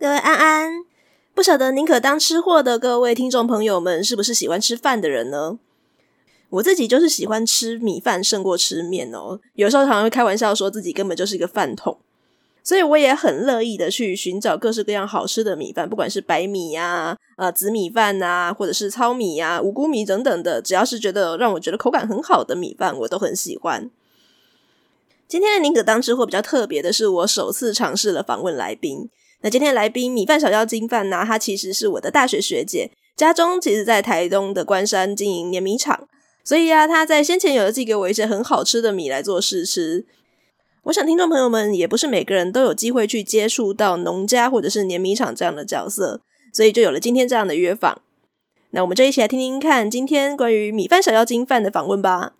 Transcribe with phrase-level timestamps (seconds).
[0.00, 0.84] 各位安安，
[1.34, 5.58] 不晓得宁可当吃货的各位听众朋友们，是不是喜欢吃饭的人呢？
[6.50, 11.98] 我自己就是喜欢吃米饭胜过吃面哦，有时候常常会开玩笑说自己根本就是一个饭桶，
[12.62, 23.90] 所以我也很乐意的去寻找各式各样好吃的米饭，不管是白米呀、呃紫米饭啊，或者是糙米呀、五谷米等等的，只要是觉得让我觉得口感很好的米饭，我都很喜欢。
[25.26, 29.10] 今天的宁可当吃货比较特别的是，我首次尝试了访问来宾。
[29.42, 36.08] 那今天的来宾米饭小妖精饭呢，她其实是我的大学学姐，家中其实在台东的关山经营碾米厂。
[36.44, 40.06] 所以啊，他在先前有寄给我一些很好吃的米来做试吃。
[40.84, 46.22] 我想听众朋友们也不是每个人都有机会去接触到农家或者是碾米厂这样的角色，
[46.54, 48.00] 所以就有了今天这样的约访。
[48.70, 52.32] 那我们就一起来听听看今天关于米饭小妖精饭的访问吧。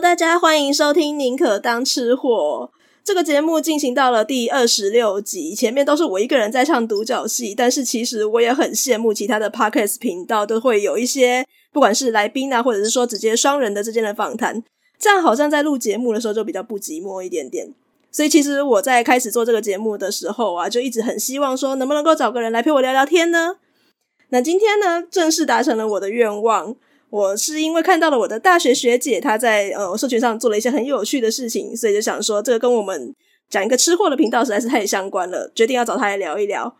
[0.00, 2.70] 大家欢迎收听《宁可当吃货》
[3.02, 14.62] 这个节目进行到了第二十六集，前面都是我一个人在唱独角戏，但是其实我也很羡慕其他的 Podcast 频道都会有一些不管是来宾啊，或者是说直接双人的之间的访谈，
[14.98, 17.72] 这样好像在录节目的时候就比较不寂寞一点点。
[18.12, 23.56] 所以其实我在开始做这个节目的时候啊，就一直很希望说能不能够找个人来陪我聊聊天呢？
[24.28, 26.76] 那今天呢，正式达成了我的愿望。
[27.16, 33.14] 我是因为看到了我的大学学姐，她在呃社群上做了一些很有趣的事情，所以就想说这个跟我们
[33.48, 36.76] 讲一个吃货的频道实在是太相关了，决定要找她来聊一聊。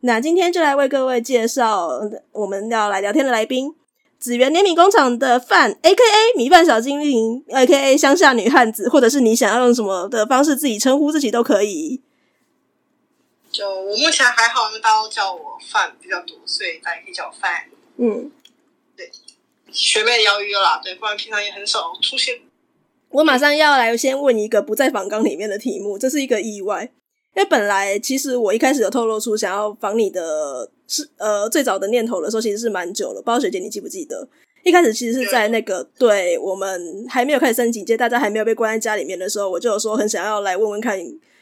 [0.00, 1.88] 那今天就来为各位介绍
[2.32, 3.74] 我们要来聊天的来宾——
[4.20, 6.36] 紫源联米工厂的饭，A.K.A.
[6.36, 7.96] 米饭小精灵，A.K.A.
[7.96, 12.02] 乡下女汉子，或者是你想要用什么的方式自己称呼自己都可以。
[13.50, 17.64] 就我目前还好，因为大家都叫我饭比较多，所以大家可以叫我饭。
[17.96, 18.30] 嗯。
[19.72, 22.38] 学妹邀约啦，对，不然平常也很少出现。
[23.10, 26.82] 我马上要来先问一个不在访纲里面的题目，这是一个意外，
[27.34, 33.20] 因为本来其实我一开始有透露出想要访你的是呃最早的念头的时候，其实是蛮久了。
[33.20, 34.28] 不知道学姐你记不记得？
[34.62, 40.98] 一开始其实是在那个对，我们还没有开始升级，就大家还没有被关在家里面的时候，我就有说很想要来问问看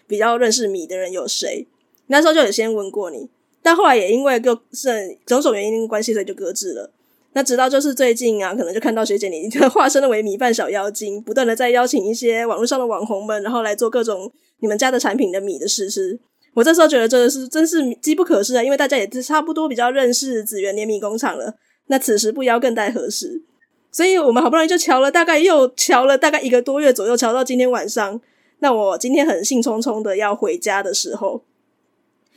[0.06, 1.66] 比较认识米的人有谁。
[2.06, 3.28] 那时候就有先问过你，
[3.60, 6.90] 但后来也因为各是种种原因关系，所以就搁置了。
[7.38, 14.28] 那直到就是最近啊，可能就看到学姐你 化身了为米饭小妖精，不断的在邀请一些网络上的网红们，然后来做各种
[14.58, 16.18] 你们家的产品的米的试吃。
[16.54, 21.54] 我这时候觉得真的是真是机不可失啊，因为大家也是差不多比较认识紫源碾米工厂了。
[21.86, 23.44] 那此时不邀更待何时？
[23.92, 28.20] 所以我们好不容易就乔了，大概又乔了大概一个多月左右，乔到今天晚上。
[28.58, 31.44] 那我今天很兴冲冲的要回家的时候，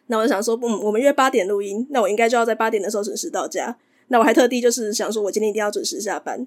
[0.06, 3.80] 那我想说，嗯，我们约八点录音，那我应该就要在八点的时候准时到家。
[4.12, 6.46] 那我还特地就是想说，我今天一定要准时下班。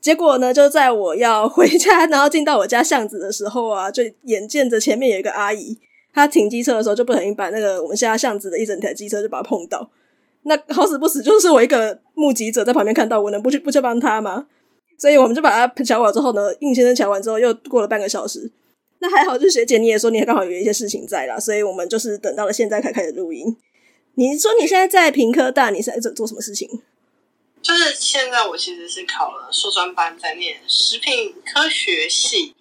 [0.00, 5.78] 结果呢，就在我要回家，然后进到我家巷子的时候啊，就眼见着前面有一个阿姨，
[6.12, 9.90] 她停机车的时候就不小心把那个我们家巷子的一整台机车就把它碰到。
[10.42, 14.46] 那好死不死，就是我一个目击者在旁边看到，我能不去不去帮她吗？
[14.98, 18.50] 所以我们就把它乔好之后呢，应先生抢完之后，又过了半个小时。
[19.00, 23.56] 那还好，就是学姐你也说你也刚好有一些事情在啦，所以我们就是等到了现在才开始录音。
[24.16, 26.68] 你说你现在在屏科大，你是在做做什么事情？
[27.64, 32.54] 就是现在，我其实是考了硕专班，在念食品科学系。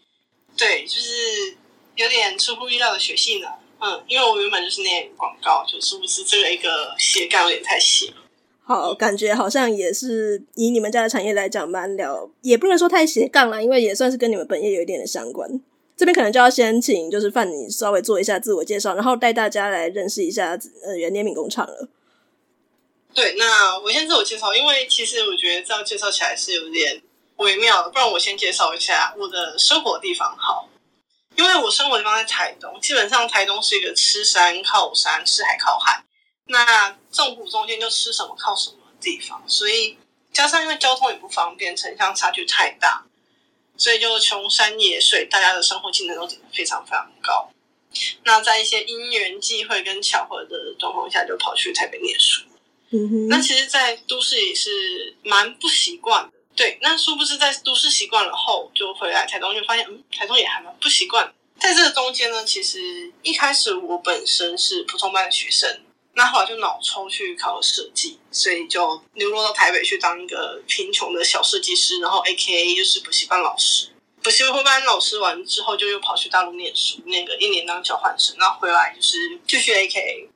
[0.56, 1.58] 对，就是
[1.96, 3.50] 有点出乎意料的学系呢。
[3.82, 8.14] 嗯，因为我原本就是念广告，就是不是这个一个斜杠有点太斜。
[8.64, 15.62] 好，感觉好像也是以你们家的产业来讲蛮了，也不能说太斜杠啦，因为也算是跟你们本业有一点的相关。
[15.98, 21.90] 这边可能就要先请就是范你稍微做一下自我介绍，然后带大家来认识一下呃原碾米工厂了。
[23.14, 27.02] 对，那我先自我介绍，因为其实我觉得这样介绍起来是有点
[27.38, 30.68] 微妙的，不然我先介绍一下我的生活地方好。
[31.36, 36.04] 因为我生活地方在台东，基本上台东是一个吃山靠山、吃海靠海，
[36.46, 39.98] 那纵谷中间就吃什么靠什么地方，所以
[40.32, 43.04] 加上因为交通也不方便，城乡差距太大，
[43.78, 47.50] 所以就穷山野水，大家的生活技能都非常非常高。
[48.24, 52.44] 那在一些因缘际会跟巧合的状况下，就跑去台北念书。
[53.30, 56.32] 那其实，在都市也是蛮不习惯的。
[56.56, 61.34] 对，那殊不知在都市习惯了后，就回来台东，就发现，嗯，台东也还蛮不习惯。
[61.60, 65.82] 在这个中间呢，其实一开始我本身是普通班的学生，
[66.14, 73.88] 那后来就脑抽去考设计，所以就流落到台北去当一个贫穷的小设计师，然后 AKA 就是补习班老师。
[74.22, 79.18] 补习班老师完之后，就又跑去大陆念书，那个一年当交换生，然后回来就是
[79.48, 80.28] 继续 AKA。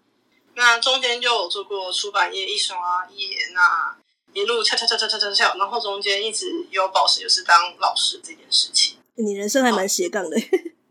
[0.58, 3.96] 那中间就有做过出版业、艺术啊、艺研啊，
[4.34, 8.98] 一路跳跳跳跳跳跳跳，然后中间一直有保持就是当老师这件事情。
[9.14, 10.36] 你人生还蛮斜杠的，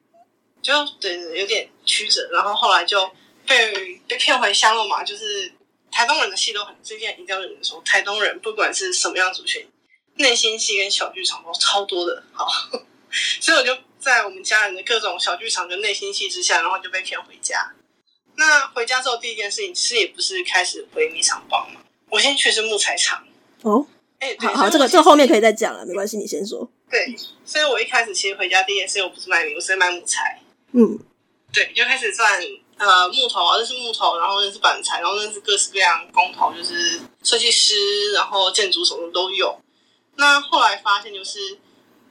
[0.63, 3.11] 就对对，有点曲折，然后后来就
[3.45, 5.53] 被被骗回乡了嘛，就是
[5.91, 9.69] 台东人的戏都很，这件一定要有人说，台东人不管是什么样族群。
[10.19, 12.47] 内心戏跟小剧场都超多的，好，
[13.43, 17.73] 所以我就在我们家人的各种小剧场跟内心戏之下，然后就被骗回家。
[18.37, 21.81] 那回家之后第一件事情其实也不是开始回米厂帮嘛，
[22.11, 23.27] 我先去是木材厂。
[23.63, 23.87] 哦，
[24.19, 26.71] 哎、欸，好好，这个这个后面可以再讲了，没关系，你先说。
[26.89, 30.41] 对，所以我一开始其实回家第一件事我不是卖米，我是卖木材。
[30.73, 30.99] 嗯，
[31.53, 32.41] 对，就开始赚
[32.77, 39.59] 呃木头啊，认识木头，然后认识板材，然后认识各式各样工头，就是设计师，然后建筑什么都有。
[40.17, 41.59] 那后来发现就是，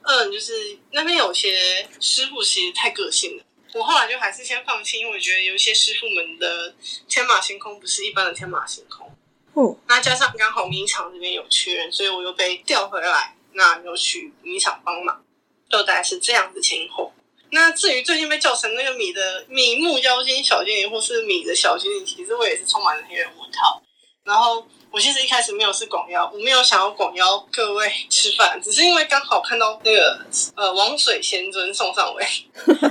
[0.02, 3.44] 嗯，就是那边有些师傅其实太个性了。
[3.76, 6.74] 我后来就还是先放弃，因为我觉得有一些师傅们的
[7.08, 9.06] 天马行空不是一般的天马行空。
[9.52, 15.24] 哦，那加上刚好米厂这边有缺人，所以我又被调回来，那又去米厂帮忙，
[15.70, 17.10] 就大概是这样子情况。
[17.50, 23.82] 那至于最近被叫成那个米的米木妖精小精灵，或是米的小精灵，其实我也是充满了黑人问号。
[24.24, 24.66] 然后。
[24.90, 30.18] 我其实一开始没有是广邀，我没有想要广邀各位吃饭，只是因为刚好看到那个
[30.54, 32.26] 呃王水仙尊送上位，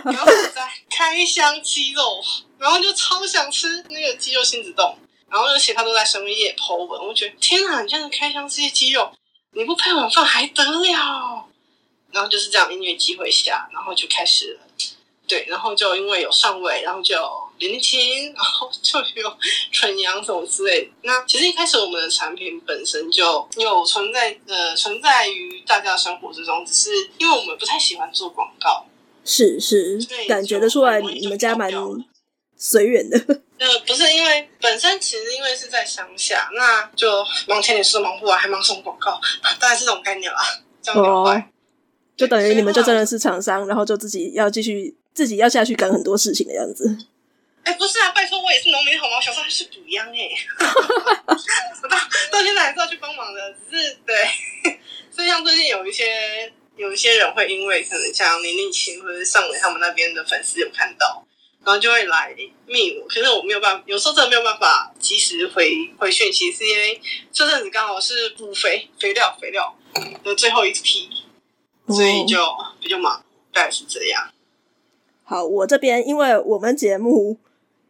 [0.04, 2.22] 然后在开箱鸡肉，
[2.60, 4.96] 然后就超想吃那个鸡肉亲子冻，
[5.30, 9.12] 然后而且他都在深夜 po 文，我觉得天哪，你这样开箱这些鸡肉，
[9.54, 11.46] 你不配晚饭还得了？
[12.12, 14.60] 然后就是这样音乐机会下，然后就开始了，
[15.28, 17.45] 对，然后就因为有上位，然后就。
[17.60, 19.38] 林立青，然后就有
[19.72, 20.92] 纯阳什么之类的。
[21.04, 28.86] 那其实一开始我们的产品本身就有存在，呃，存在于大家的生活之中，只是因为我们不太喜欢做广告。
[29.24, 31.72] 是是，感觉得出来你们家蛮
[32.58, 33.18] 随缘的。
[33.58, 39.20] 呃，不是因为本身其实因为是在乡下，那就忙前点事忙不完，还忙什么广告？
[39.60, 40.40] 大概是这种概念啦。
[40.82, 41.52] 这样就坏。
[42.16, 46.98] 就等于你们就真的是厂商，然后就自己要继续自己要下去干很多事情的样子。
[47.66, 49.16] 哎，不是啊，拜托，我也是农民好吗？
[49.18, 50.30] 我小时候还是补秧哎，
[51.26, 51.34] 我
[51.90, 51.98] 到
[52.32, 54.16] 到现在还是要去帮忙的，只是对。
[55.12, 61.26] 所以像最近有一些有一些人会因为可能像林立青或者是尚伟他们那边的粉丝有看到，
[61.64, 62.36] 然后就会来
[62.68, 67.02] 密我，可是我没有办法，有时候真的没有办法及时回回讯息，是因为
[67.32, 69.76] 这阵子刚好是补肥肥料肥料
[70.24, 71.10] 的最后一批，
[71.88, 72.38] 所以就
[72.80, 74.30] 比较忙，大概是这样。
[75.24, 77.40] 好，我这边因为我们节目。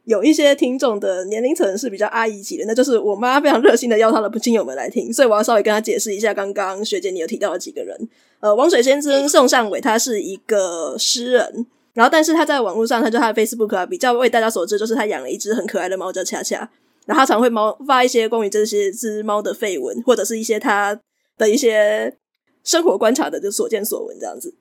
[0.06, 8.10] 有一些听众的年龄层是比较阿姨级的，那就是我妈非常热心的邀她的亲友们来听，所以我要稍微跟她解释一下，刚刚学姐你有提到的几个人，
[8.40, 16.70] 呃，王水先生宋尚伟，他是一个诗人，然后但是他在网络上，他就他的 Facebook 啊，比较为大家所知，就是他养了一只很可爱的猫叫恰恰，
[17.06, 21.00] 然后他常会猫发一些关于这些只猫的绯闻，或者是一些他
[21.38, 22.16] 的一些
[22.64, 24.54] 生活观察的就所见所闻这样子。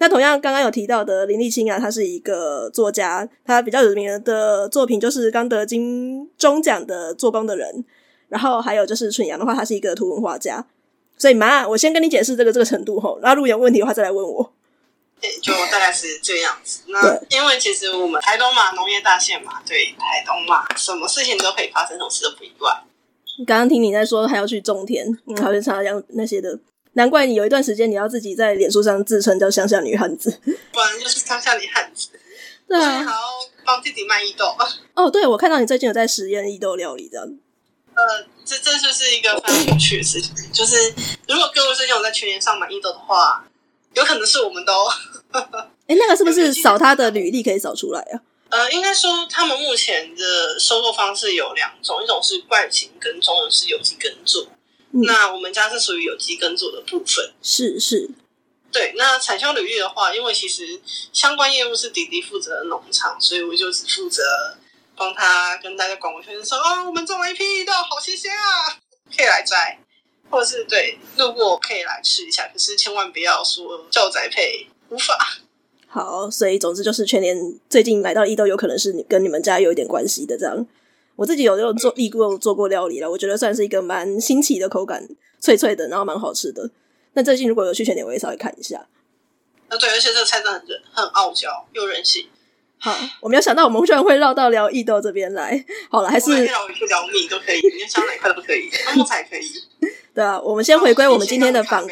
[0.00, 7.68] 那同样，刚刚有提到的林立清啊，他是一个作家，他比较有名的作品就是刚得金钟奖的《做工的人》，
[8.28, 10.64] 然后还有就是蠢阳的话，他是一个图文画家。
[11.16, 14.52] 所以妈，我先跟你解释这个这个程度吼，然后如果有问题的话再来问我。
[15.20, 16.82] 对，就大概是这样子。
[16.86, 22.70] 那因为其实我们台东嘛，农业大县嘛，对，台东嘛，什么事情都可以发生，什么事都不意外。
[23.44, 26.56] 刚刚听你在说还要去种田，嗯，还有插秧那些的。
[26.98, 30.36] 难怪你有一段时间你要自己在脸书上自称叫乡下女汉子，
[30.72, 32.08] 不然就是乡下女汉子。
[32.66, 33.20] 对啊，还要
[33.64, 34.52] 帮自己卖异豆。
[34.94, 37.24] 哦，对，我看到你最近有在实验异豆料理，这样。
[37.94, 40.92] 呃，这这就是一个非常有趣的事情，就是
[41.28, 43.46] 如果各位最近有在全年上买异豆的话，
[43.94, 44.72] 有可能是我们都。
[45.86, 48.20] 哎，那个是不是扫他的履历可以扫出来啊？
[48.50, 54.48] 呃，应该说他们目前的收购方式有两种，一种是惯行耕种，一种是有机耕作。
[54.92, 58.08] 嗯、那我们家是属于有机耕作的部分，是是，
[58.72, 58.94] 对。
[58.96, 60.80] 那产销履历的话，因为其实
[61.12, 64.22] 相关业务是弟弟负责农场，所以我就只负责
[64.96, 68.78] 帮他跟大家广播宣传说：“哦，我们种了一批异豆，好新鲜啊，
[69.14, 69.78] 可以来摘，
[70.30, 72.48] 或者是对路过可以来吃一下。
[72.52, 75.38] 可是千万不要说叫宅配，无法。”
[75.90, 77.36] 好，所以总之就是全年
[77.70, 80.66] 最近买到异豆，有可能是你跟你们家有一点关系的这样。
[81.18, 85.04] 我自己有用做义过做过料理了，我觉得算是一个蛮新奇的口感，
[85.40, 86.70] 脆脆的，然后蛮好吃的。
[87.14, 88.86] 那最近如果有去全点，我也稍微看一下。
[89.66, 92.28] 啊，对，而且这个菜真的很很傲娇又任性。
[92.78, 95.64] 好，我没有想到我们居然会绕到聊异豆这边来。
[95.90, 99.42] 好了，还是聊聊米都可以，你想哪块都可以，木材可以。
[100.14, 101.84] 对啊，我们先回归我们今天的访，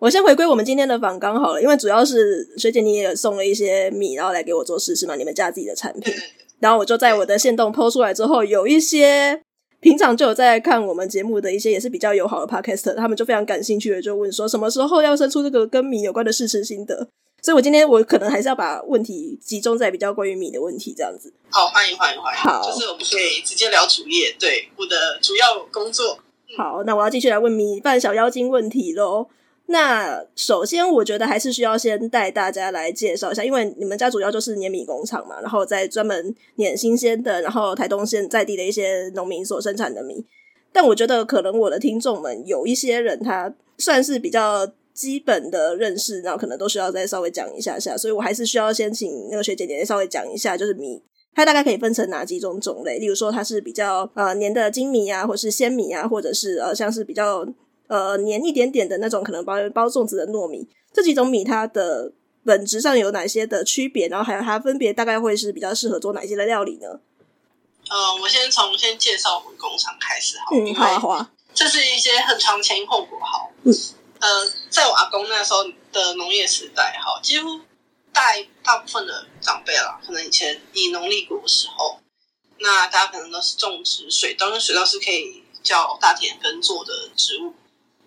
[0.00, 6.12] 我先回归我们今天的访纲好了，因为主要是学姐你也送了一些米，然后来给我做试试嘛，你们家自己的产品，
[6.60, 9.40] 然后我就在我的线动 po 出来之后，有一些
[9.80, 17.08] 平常就有在看我们节目的一些也是比较友好的 podcaster，他们就非常感兴趣的就问说，什么时候要生出这个跟米有关的试吃心得？
[17.42, 21.32] 所以我今天我可能还是要把问题集中在比较关于米的问题这样子。
[21.50, 26.18] 好，欢迎欢迎欢迎，好，就是我们可以直接聊主业，对，我的主要工作。
[26.56, 29.28] 好，那我要继续来问米饭小妖精问题喽。
[29.68, 40.24] 那首先，我觉得还是需要先带大家来介绍一下，因为你们家主要就是碾米工厂嘛，然后在专门碾新鲜的，然后台东县在地的一些农民所生产的米。
[40.72, 51.02] 但我觉得可能我的听众们有一些人，他算是比较基本的认识，然后可能都需要再稍微讲一下下，所以我还是需要先请那个学姐姐稍微讲一下，就是米
[51.34, 57.44] 它大概可以分成哪几种种类，例如说它是比较呃黏的精米啊，或是鲜米啊，或者是呃像是比较。
[57.88, 62.12] 呃，黏一点点的那种，可能包包粽子的糯米，这几种米它的
[62.44, 64.08] 本质上有哪些的区别？
[64.08, 67.00] 然后还有它分别大概会是比较适合做哪些的料理呢？
[67.88, 73.72] 呃，我先从先介绍我们工厂开始好，嗯，好啊，好啊，这是一些很长前因后果好，嗯，
[74.18, 75.62] 呃，在我阿公那时候
[75.92, 77.60] 的农业时代，哈，几乎
[78.12, 78.32] 大
[78.64, 82.00] 大部分的长辈啦，可能以前以农历国的时候，
[82.58, 87.54] 那大家可能都是种植水稻，跟水稻是可以叫大田耕作的植物。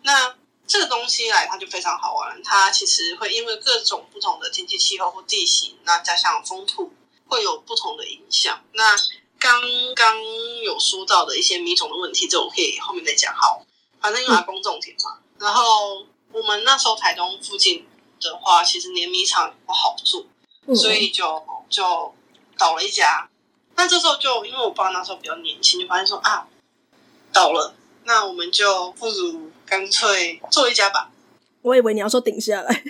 [0.10, 0.36] 那
[0.66, 2.42] 这个东西来，它就非常好玩。
[2.44, 6.92] 它其实会因为各种不同的天气气候或地形，那加上风土，
[7.28, 8.60] 会有不同的影响。
[8.74, 8.96] 那
[9.38, 9.62] 刚
[9.94, 10.20] 刚
[10.64, 13.32] 有说到的一些米种的问题，这我可以后面再讲。
[13.36, 13.64] 好，
[14.02, 17.88] 反正因为阿公种田嘛，嗯、然后我们那时候台东附近
[18.20, 20.26] 的话，其实碾米厂不好做，
[20.66, 22.16] 嗯、所以就就
[22.58, 23.30] 倒了一家。
[23.76, 26.48] 那这时候就因为我爸那时候比较年轻，就发现说啊，
[27.32, 27.76] 倒了，
[28.06, 29.52] 那我们就不如。
[29.70, 31.12] 干脆做一家吧。
[31.62, 32.84] 我以为你要说顶下来。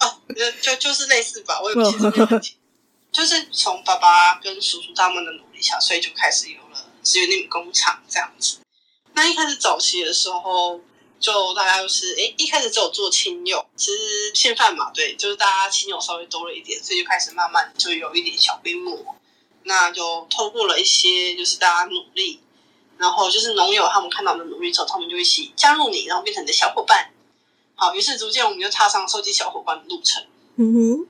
[0.00, 1.60] 哦，就就就是类似吧。
[1.62, 2.56] 我也不记得没问题。
[3.10, 8.58] 就是从爸爸跟叔叔他们的努力下，所以就开始有了支援碾米工厂这样子。
[9.14, 10.78] 那一开始早期的时候，
[11.18, 19.16] 就大家就是哎，一开始只有做亲友，其实现饭嘛，对，就是大家亲友稍微多了一点，所以就开始慢慢就有一点小规模。
[19.64, 22.40] 那就透过了一些就是大家努力。
[22.98, 27.10] 然后就是农友他们看到你的努力之后，他们就一起加入你，然后变成你的小伙伴。
[27.76, 30.24] 好，于是逐渐我们就踏上收集小伙伴的路程。
[30.56, 31.08] 嗯哼，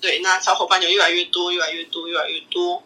[0.00, 2.82] 对，那小伙伴就越来越多，越来越多，越来越多。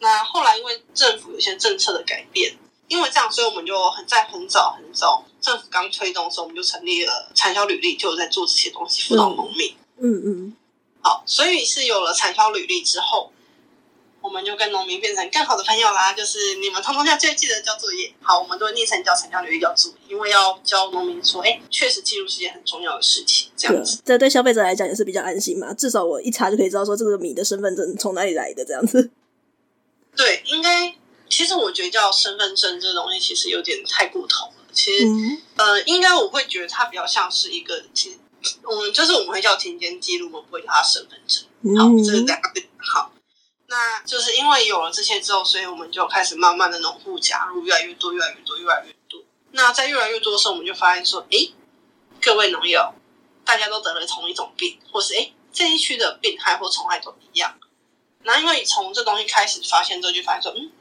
[0.00, 9.74] 那后来因为政府有些政策的改变，因为这样，所以我们就很在很早很早，政府刚推动的时候，我们就成立了产销履历，就有在做这些东西辅导农民。
[9.96, 10.56] 嗯嗯。
[11.00, 13.32] 好，所以是有了产销履历之后。
[14.20, 18.12] 我们就跟农民变成更好的朋友啦，就是你们通通要记记得交作业。
[18.20, 23.50] 好，我们都会昵称叫产销履历交作业，因为要教农民说，哎，确实记录是件很重要的事情。
[23.56, 29.10] 这样子，这对消费者来讲也是比较安心嘛，至少我一查就可以知道说这个米的身份证从哪里来的这样子。
[30.16, 30.94] 对，应该
[31.28, 34.52] 其实我觉得叫身份证这东西其实有点太过头了。
[34.72, 38.18] 其实，嗯、呃，应该我会觉得它比较像是一个，其实
[38.64, 41.44] 我们就是我们会叫田间记录，我们不会叫它身份证。
[41.76, 42.48] 好，嗯、这是两个
[42.78, 43.12] 好。
[43.70, 49.22] 那就是因为有了这些之后，所以我们就开始慢慢的农户加入越来越多，越来越多，越来越多。
[49.52, 51.54] 那在越来越多的时候，我们就发现说，诶，
[52.20, 52.92] 各位农友，
[53.44, 57.54] 大家都得了同一种病，或是诶这一区的病害或虫害都一样。
[58.24, 60.72] 那因为从这东西开始发现之后，就发现说，嗯，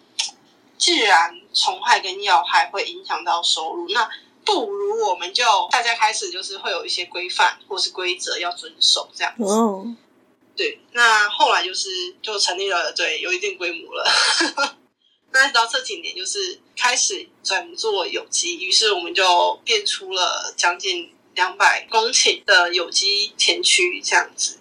[0.80, 4.10] 既然虫害跟药害会影响到收入，那
[4.44, 9.44] 不如我们就大家开始就是会有一些规范或是规则要遵守这样子。
[9.44, 9.96] 哦。
[10.60, 14.76] 对，那后来就是就成立了，对，有一定规模了。
[15.32, 24.60] 那直到这几年，就是开始转做有机，于是我们就变出了将近两百公顷的有机田区这样子。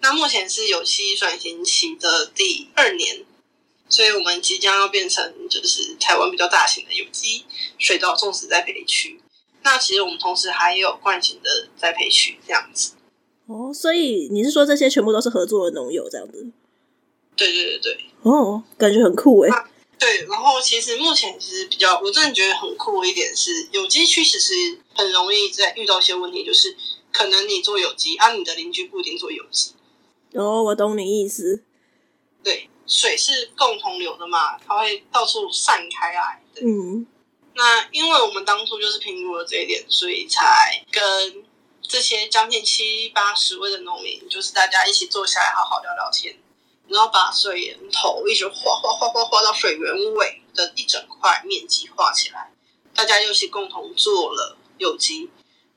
[0.00, 3.24] 那目前是有机转型期的第二年，
[3.88, 7.44] 所以我们即将要变成就是台湾比较大型的有机
[7.78, 9.20] 水稻种植栽培区。
[9.62, 12.94] 那其实我们同时还有惯性的栽培区这样子。
[13.48, 16.46] 哦，所以你是说这些全部都是合作的农友这样子？
[17.34, 18.04] 对对对对。
[18.22, 19.70] 哦，感觉很酷哎、啊。
[19.98, 24.52] 对，然后其实目前其实比较，我真的觉得很酷的一点是，有机区其实
[24.94, 26.76] 很容易在遇到一些问题，就是
[27.10, 29.72] 可能你做有机，啊，你的邻居不一定做有机。
[30.34, 31.62] 哦，我懂你意思。
[32.44, 36.42] 对，水是共同流的嘛，它会到处散开来。
[36.60, 37.06] 嗯。
[37.54, 41.44] 那因为我们当初就是评估了这一点，所以才跟。
[41.88, 46.36] 这些将近七八十位的农民，就是大家一起坐下来好好聊聊天，
[46.86, 52.52] 然后把水源头一直画画画画画到水源尾的一整块面积画起来，
[52.94, 55.30] 大家又一起共同做了有机。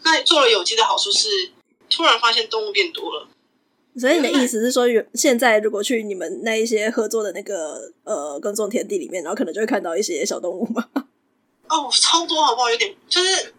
[0.03, 1.51] 那做了有机的好处是，
[1.89, 3.29] 突然发现动物变多了。
[3.97, 10.89] 所以你的意思是说，现在如果去你们那一些合作的那个呃耕种田地里面，然后可能就会看到一些小动物吗？
[11.69, 12.69] 哦，超多好不好？
[12.69, 13.53] 有点就是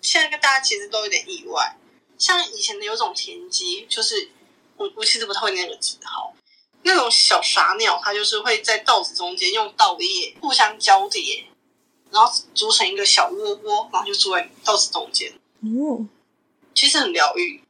[0.00, 1.76] 现在跟大家其实都有点意外。
[2.18, 4.30] 像以前的有种田鸡，就是
[4.76, 6.34] 我我其实不太会那个字号，
[6.82, 11.46] 那种小傻鸟，它就是会在稻子中间用稻叶互相交叠，
[12.10, 15.32] 然后组成一个小窝窝，然后就住在稻子中间。
[15.60, 16.04] 哦，
[16.74, 17.62] 其实很疗愈。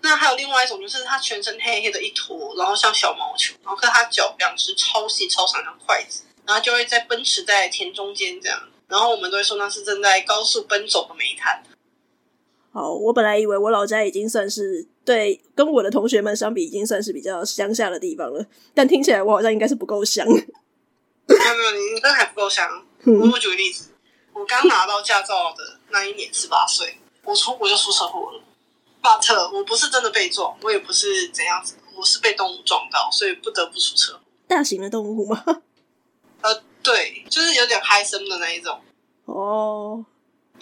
[0.00, 11.62] 那还有另外一种，就是它全身黑黑的一坨，然后像小毛球，然后可是它脚两只超细超长的筷子，然后就会在奔驰在田中间这样，然后我们都会说那是正在高速奔走的煤炭。
[12.72, 20.26] 好，我本来以为我老家已经算是对跟我的同学们相比，已经算是比较乡下的地方了，但听起来我好像应该是不够乡。
[20.26, 20.34] 没
[21.36, 22.66] 有没有，你真的还不够乡。
[23.04, 23.90] 我我举个例子，
[24.32, 28.40] 我刚拿到驾照的那一年十八岁，我出我就出车祸了。
[29.02, 34.18] But，我不是真的被撞，我也不是怎样子，我是被动物撞到，所以不得不出车。
[34.46, 35.44] 大型的动物吗？
[36.40, 38.80] 呃，对，就是有点嗨森的那一种。
[39.26, 40.04] 哦，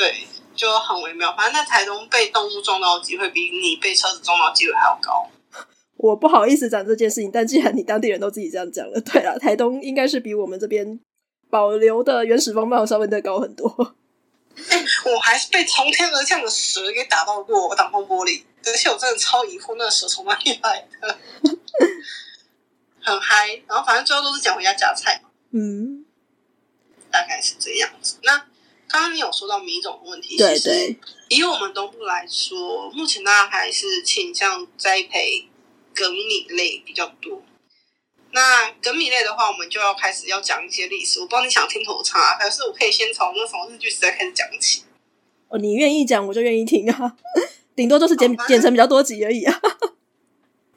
[0.00, 0.26] 对，
[0.57, 1.30] 就很微妙。
[1.37, 5.28] 反正在台东被动物撞到的机会比你被车子撞到的机会还要高。
[5.99, 10.99] 我不好意思讲这件事情，但既然你当地人都自己这样讲了，对了，台东应该是比我们这边
[11.50, 13.95] 保留的原始风貌稍微再高很多。
[14.71, 21.19] 哎、欸，我还是被从天而降的蛇给打到过我挡风玻璃，而且我真的超疑惑那个蛇从哪里来的，
[23.02, 23.62] 很嗨。
[23.69, 26.07] 然后反正最后都是讲回家夹菜嘛，嗯，
[27.11, 28.16] 大概是这样子。
[28.23, 28.47] 那
[28.92, 30.97] 刚刚你有说到米种的问题，对对，
[31.28, 35.49] 以我们东部来说，目前大家还是倾向栽培
[35.94, 37.40] 粳米类比较多。
[38.32, 41.20] 那粳米类的话，我们就要开始要讲一些历史。
[41.20, 44.82] 我不知道你想听头长，还是我可以先从那从日剧时代开始讲起。
[45.49, 47.16] 哦，你愿意讲，我就愿意听啊。
[47.76, 49.61] 顶多就是剪剪成比较多集而已啊。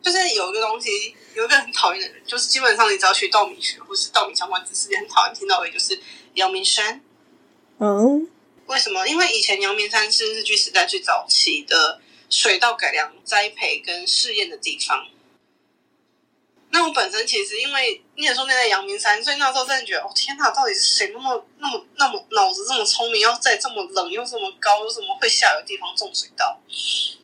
[0.03, 5.99] 就是有一个东西，有一个很讨厌的人，就是基本上你只要学稻米学或是稻米相关知识，你很讨厌听到的，就是
[6.36, 7.02] 阳明山。
[7.84, 8.28] 嗯，
[8.67, 9.06] 为什么？
[9.06, 15.06] 因为以前阳明山是日据时代最早期的水稻改良、栽培跟试验的地方。
[16.72, 26.60] 那我本身其实因为念书念在阳明山，所以那时候真的觉得，哦天哪，到底是谁那么那么那么脑子这么聪明，要在这么冷又这么高又这么会下雨的地方种水稻？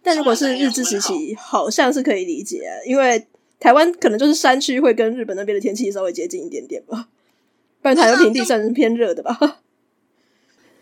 [0.04, 3.26] 但如果是日治时期，好像是可以理解，因为
[3.60, 7.08] 台湾可能就是山区会跟日本那边的天气稍微接近一点点吧，
[7.82, 9.62] 不然台湾平地算是偏热的吧。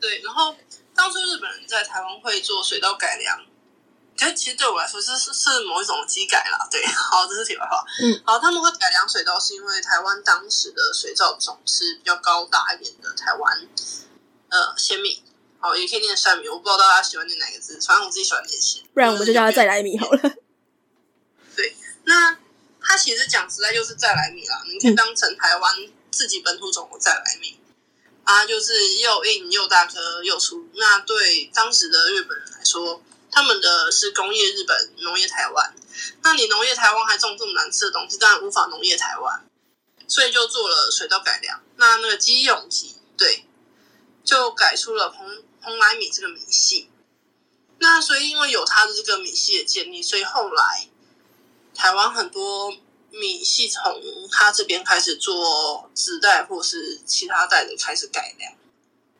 [0.07, 0.55] 对，然后
[0.95, 3.37] 当初日本人在台湾会做水稻改良。
[4.15, 6.65] 其实，其实对我来说，这是是某一种机改啦。
[6.71, 7.83] 对， 好，这是题外话。
[8.01, 13.67] 嗯，好，他们会改良水稻，是因为台湾当时的水稻种是比较高大一点的台湾
[14.47, 15.21] 呃鲜米，
[15.59, 18.83] 好，也可以念山米，我不知道大家喜欢念哪个字，反正我自己喜欢念秈。
[18.93, 20.19] 不然我们就叫它再来米好了。
[21.55, 22.39] 对，那
[22.81, 25.75] 它其实讲实在就是再来米啦，你可以当成台湾
[26.09, 27.66] 自己本土种的再来米，嗯、
[28.27, 30.67] 啊，就是又硬又大颗又粗。
[30.75, 33.01] 那对当时的日本人来说。
[33.29, 35.75] 他们的是工业日本，农业台湾。
[36.23, 39.45] 那你农业台湾还种这么难吃的东西，当然无法农业台湾，
[40.07, 41.61] 所以就做了水稻改良。
[41.75, 43.45] 那那个矶永吉，对，
[44.23, 46.89] 就改出了蓬蓬莱米这个米系。
[47.79, 50.87] 那所以因为有它的这个米系的建立，所以后来
[51.75, 52.75] 台湾很多
[53.11, 58.53] 米系从他这边开始做纸袋或是其他袋的开始改良。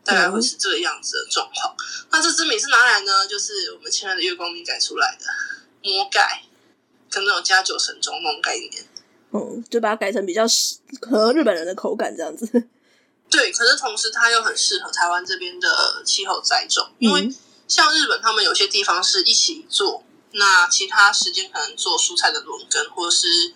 [0.04, 1.76] 大概会是这个样子的状况。
[2.12, 3.28] 那这支米是哪来呢？
[3.28, 5.26] 就是我们亲爱的月光米改出来的，
[5.84, 6.44] 魔改，
[7.12, 8.72] 可能有加九神中那种概念。
[9.34, 12.48] 嗯，就把它改成比较适合日本人的口感这样子。
[13.30, 17.30] 对，可是同时它又很适合台湾这边的气候栽种，因为
[17.68, 23.54] 像日本他们有些地方是一起做，那其他时间可能做蔬菜的轮耕，或者是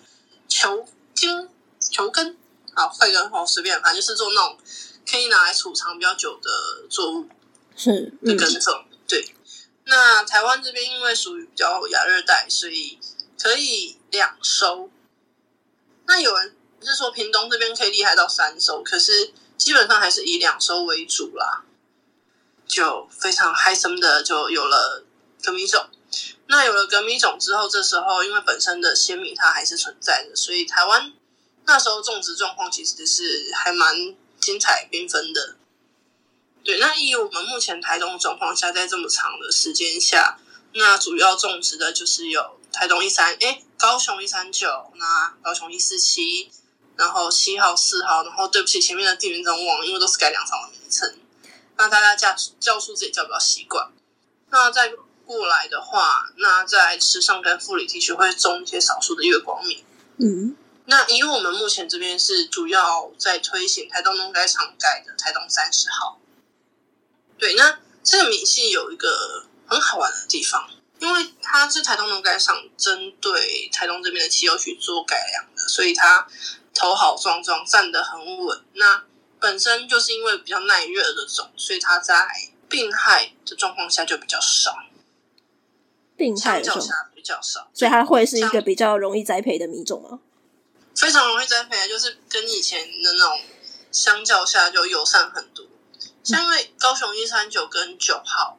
[0.52, 1.48] 球茎、
[1.80, 2.36] 球根
[2.74, 4.58] 啊，快根好随便，反正就是做那种。
[5.04, 7.28] 可以拿来储藏比较久的作物
[7.76, 9.34] 是的耕种，对。
[9.84, 12.98] 那台湾这边因为属于比较亚热带，所以
[13.36, 14.88] 可以两收。
[16.06, 21.64] 那有人是说屏东这边可以厉害到三收，可是基本上还是以两收为主啦。
[22.64, 25.04] 就非常嗨森的就有了
[25.42, 25.84] 粳米种。
[26.52, 31.12] 那有了革米种之后，这时候因为本身的鲜米它还是存在的，所以台湾
[31.64, 34.14] 那时候种植状况其实是还蛮。
[34.42, 35.54] 精彩缤纷的，
[36.64, 36.80] 对。
[36.80, 40.36] 那以我们目前台东的状况下，在这么长的时间下，
[40.74, 46.50] 那主要种植的就是有台东一三，哎，高雄一三九，那高雄一四七，
[46.96, 51.14] 然后七号、四号，然后对不起前面的地名真忘，因为都是改良场的名称，
[51.76, 53.92] 那大家叫叫数字也叫比较习惯。
[54.50, 54.92] 那在
[55.26, 59.84] 过来的话，那在池上跟富里地区会种一些少数的月光米。
[60.18, 60.56] 嗯，
[60.86, 66.18] 那以我们目前这边是主要在推行台东农改场改的台东三十号。
[67.38, 76.26] 对，那这个米系有一个很好玩的地方，因为它是台东农改场针对台东这边的气候去做改良的，所以它
[76.74, 78.62] 头好壮壮，站得很稳。
[78.74, 79.02] 那
[79.40, 82.28] 本身就是因为比较耐热的种，所以它在
[82.68, 84.76] 病害的状况下就比较少。
[86.16, 90.20] 病害较下比较少，所以它会是一个比较容易栽培的米种吗？
[90.94, 93.40] 非常容易栽培，就是跟以前的那种
[93.90, 95.66] 相较下就友善很多。
[96.22, 98.58] 像因为高雄一三九跟九号，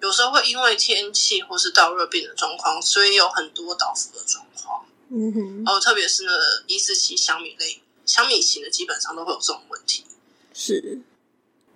[0.00, 4.84] 有时候会因为天气或是到热病的状况，所以有很多倒伏的状况。
[5.10, 6.32] 嗯哼，哦，特别是那
[6.66, 10.04] 一四七香米类香米型的，基本上都会有这种问题。
[10.52, 11.00] 是，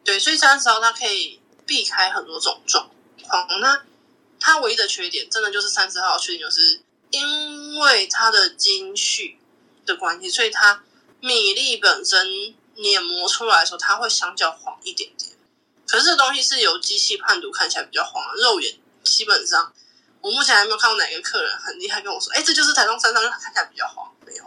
[0.04, 2.90] 对，所以三十号它可以避开很多种状
[3.22, 3.46] 况。
[3.61, 3.82] 那
[4.44, 9.38] 它唯一的缺点，真的就是三十号缺点，就是因为它的精序
[9.87, 10.83] 的关系，所以它
[11.20, 12.26] 米粒本身
[12.74, 15.31] 碾磨出来的时候，它会相较黄一点点。
[15.87, 18.74] 可是这东西是由机器判读，看起来比较黄，肉眼
[19.05, 19.72] 基本上
[20.20, 24.11] 我目前还没有看过哪个客人很厉害跟我说，哎，这就是台东三十号看起来比较黄。
[24.26, 24.44] 没有。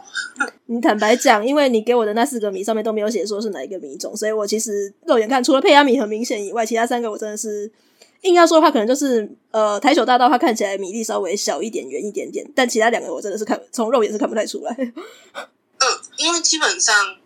[0.66, 7.72] 你坦白讲，因为你给我的那四个米上面都没有写说是哪一个米种，所以我其实肉眼看，除了佩雅米很明显以外，其他三个我真的是。
[8.26, 14.76] 硬要说的话，可能就是呃台球大道，它看起来米粒稍微小一点、圆一点点，但其他两个我真的是看从肉眼是看不太出来。
[14.76, 17.16] 嗯，因为基本上，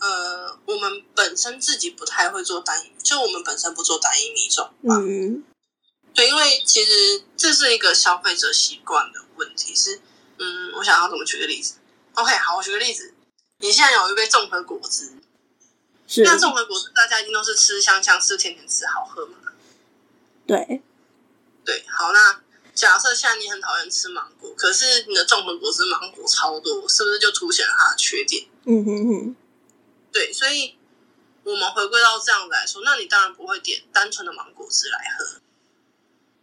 [0.00, 4.68] 呃，我们本身自己不太会做单一，就我们本身不做单一米种。
[4.82, 5.44] 嗯，
[6.12, 9.74] 对，因为其实这是一个消费者习惯的问题。
[9.74, 10.00] 是，
[10.38, 11.74] 嗯，我想要怎么举个例子
[12.14, 13.14] ？OK，好，我举个例子。
[13.58, 15.12] 你现在有一杯综合果汁，
[16.06, 19.38] 是那综合果汁大家一定都是吃香香、吃甜甜、吃好喝嘛。
[20.46, 20.82] 对，
[21.64, 22.40] 对，好，那
[22.74, 28.44] 假设现在你很讨厌吃芒果，可是你的综合果汁芒果超多，是不是就凸显了它的缺点？
[28.64, 29.36] 嗯哼哼，
[30.12, 30.74] 对，所以
[31.44, 35.40] 我们回归到这样来说，那你当然不会点单纯的芒果汁来喝。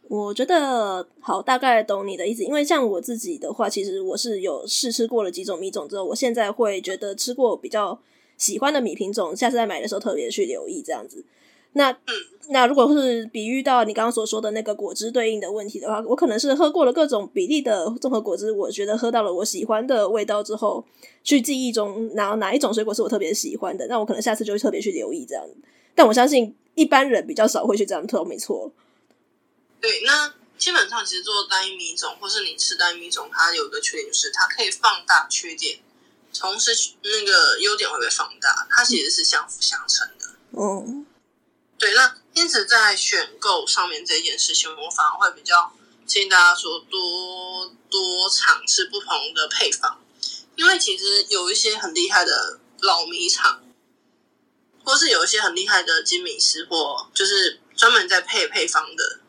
[0.08, 7.98] 我觉得好，大概懂你的意思，因为像我自己的话，其实我是有试吃过了几种米种之后，我现在会觉得吃过比较
[8.38, 11.24] 喜欢的米品种，下次再买的时候特别去留意这样子。
[11.74, 12.14] 那嗯，
[12.50, 20.86] 那如果是比喻到你刚刚所说的那个果汁对应的问题的话，我可能是喝过了各种比例的综合果汁，我觉得喝到了我喜欢的味道之后，
[21.24, 25.46] 去记忆中哪哪一种水果是我特别喜欢的，那我可能下次就会特别去留意这样。
[25.96, 28.70] 但我相信一般人比较少会去这样做，没错。
[29.80, 35.80] 对，那基本上其实做单一米种，或是你吃单一米种，它有一个缺点就是它可以放大缺点，
[36.38, 40.26] 同时那个优点会被放大，它其实是相辅相成的。
[40.52, 41.06] 嗯。
[42.52, 45.72] 对，那因此在选购上面这件事情，我反而会比较
[46.06, 50.04] 建议大家说多多尝试不同的配方，
[50.58, 53.64] 因为其实有一些很厉害的老米厂，
[54.84, 59.20] 或是有一些很厉害的精米师，或就是专门在配配方的，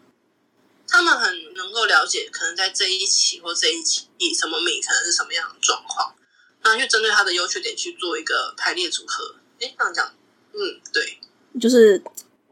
[0.88, 6.16] 他们很能够了解可能在这一期或这一期什么米可能是什么样的状况，
[6.62, 9.36] 那就针对它的优缺点去做一个排列组合。
[9.60, 10.12] 诶，这样讲，
[10.52, 11.20] 嗯，对，
[11.60, 12.02] 就是。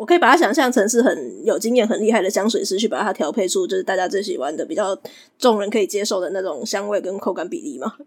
[0.01, 4.99] 我可以把它想象成是很有经验、很厉害的香水师，去把它调配出就是大家最喜欢的、比较
[5.39, 7.99] 众人可以接受的那种香味跟口感比例嘛。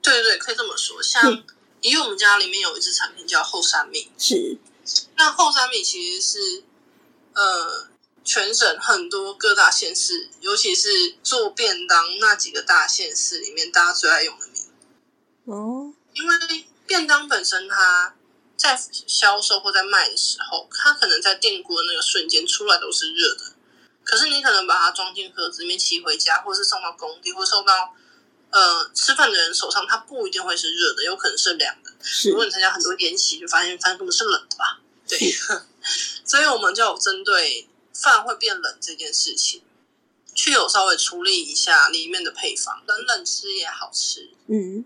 [0.00, 1.02] 对对对，可以这么说。
[1.02, 1.44] 像
[1.82, 4.56] 因为我们家里面有一支产品叫后山米，是
[5.18, 6.62] 那后山米其实是
[7.34, 7.88] 呃
[8.24, 18.14] 全省很多各大县市，尤其是做便当那几个大县市里面大家最爱用的米哦，因为便当本身它。
[18.62, 23.56] 在销售或在卖的时候，它可能在电锅的那个瞬间出来都是热的，
[24.04, 27.92] 可是你可能把它装进盒子里面骑回家，或是送到工地，或送到
[28.50, 31.90] 呃吃饭的人手上，它不一定会是热的，有可能是凉的。
[32.30, 34.80] 如果你参加很多宴席，就发现饭根本是冷的吧？
[35.08, 35.18] 对，
[36.24, 39.64] 所以我们就有针对饭会变冷这件事情，
[40.36, 44.30] 去有稍微处理一下里面的配方，冷冷吃也好吃。
[44.46, 44.84] 嗯，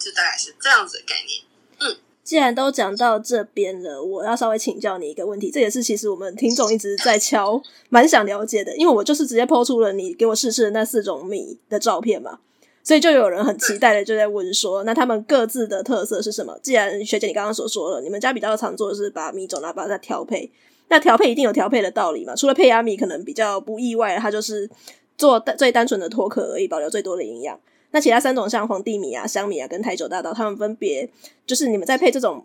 [0.00, 1.44] 就大概是这样子的概念。
[1.78, 2.00] 嗯。
[2.28, 8.76] 既然都讲到这边了，我要稍微请教你一个问题，这也是其实我们听众一直在敲，蛮想了解的。
[8.76, 12.40] 因为我就是直接抛出了你给我试吃的那四种米的照片嘛，
[12.84, 16.58] 所以就有人很期待的就在问说，那他们各自的特色是什么？
[16.62, 20.50] 既然学姐你刚刚所说了，你们家比较常做的是把米种拿把它调配，
[20.90, 22.36] 那调配一定有调配的道理嘛？
[22.36, 24.68] 除了配芽米可能比较不意外，它就是
[25.16, 27.58] 做最单纯的脱壳而已，保留最多的营养。
[27.90, 31.08] 那其他三种像皇帝米啊、香米啊跟台九大道，他们分别
[31.46, 32.44] 就是你们在配这种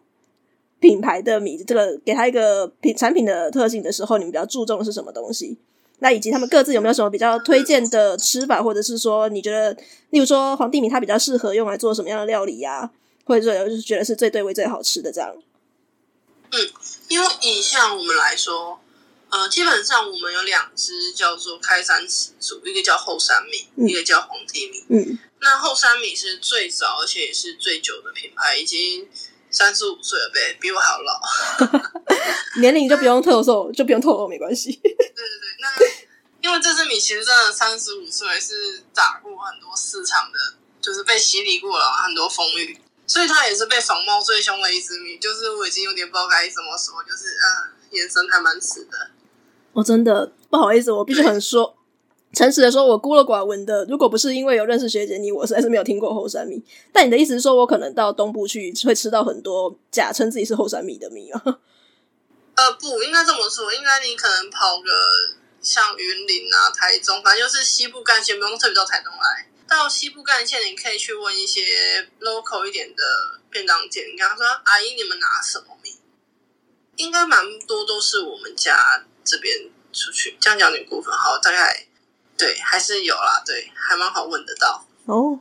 [0.80, 5.58] 品牌的米，这个给它一个品产品的特性的时候，你们比较注重的是什么东西？
[6.00, 9.74] 那以及他们各自有没有什么比较推荐的吃法，或者是说你觉得，
[10.10, 12.92] 例如说黄帝米它比较适合用来做什么样的料理呀、啊？
[13.26, 15.34] 或者就是觉得是最对味最好吃的这样。
[16.52, 16.60] 嗯，
[17.08, 18.78] 因为以像我们来说，
[19.34, 24.86] 呃，基本上我们有两支叫做开山始祖，一个叫后山米，嗯、一个叫黄帝米。
[24.90, 29.10] 嗯，那后山米是最早而且也是最久的品牌，已经
[29.50, 31.20] 三十五岁了呗，比我好老。
[32.62, 34.72] 年龄就不用透露，就不用透露，没关系。
[34.72, 40.38] 对对对，那因为这支米其实真的三十五岁是打过很多市场的，
[40.80, 45.18] 就是被洗礼过了很多风雨，所以它也是被仿冒最凶的一支米。
[45.18, 49.10] 就是我已经有点不知道该怎么说，就是嗯，眼神还蛮死的。
[49.74, 51.76] 我真的不好意思，我必须很说。
[52.34, 53.86] 诚实的说，我孤陋寡闻的。
[53.86, 56.64] 如果不是因为有认识学姐你，我实在是没有听过后山米。
[56.92, 61.42] 但你的意思是说，我可能到东部去会吃到很多假称自己是后山米的米啊？
[62.58, 64.90] 呃，不应该这么说，应该你可能跑个
[65.62, 69.48] 像云林啊、台中，反正就是西部干线，不用特别到台东来。
[69.68, 71.62] 到西部干线，你可以去问一些
[72.20, 73.04] local 一点的
[73.52, 75.92] 便当店，你跟他说：“阿姨，你们拿什么米？”
[76.98, 80.38] 应该蛮多都是我们家这边出去。
[80.40, 81.88] 这样讲有点过分，好，大概。
[82.36, 85.40] 对，还是有啦，对，还蛮好问得到哦。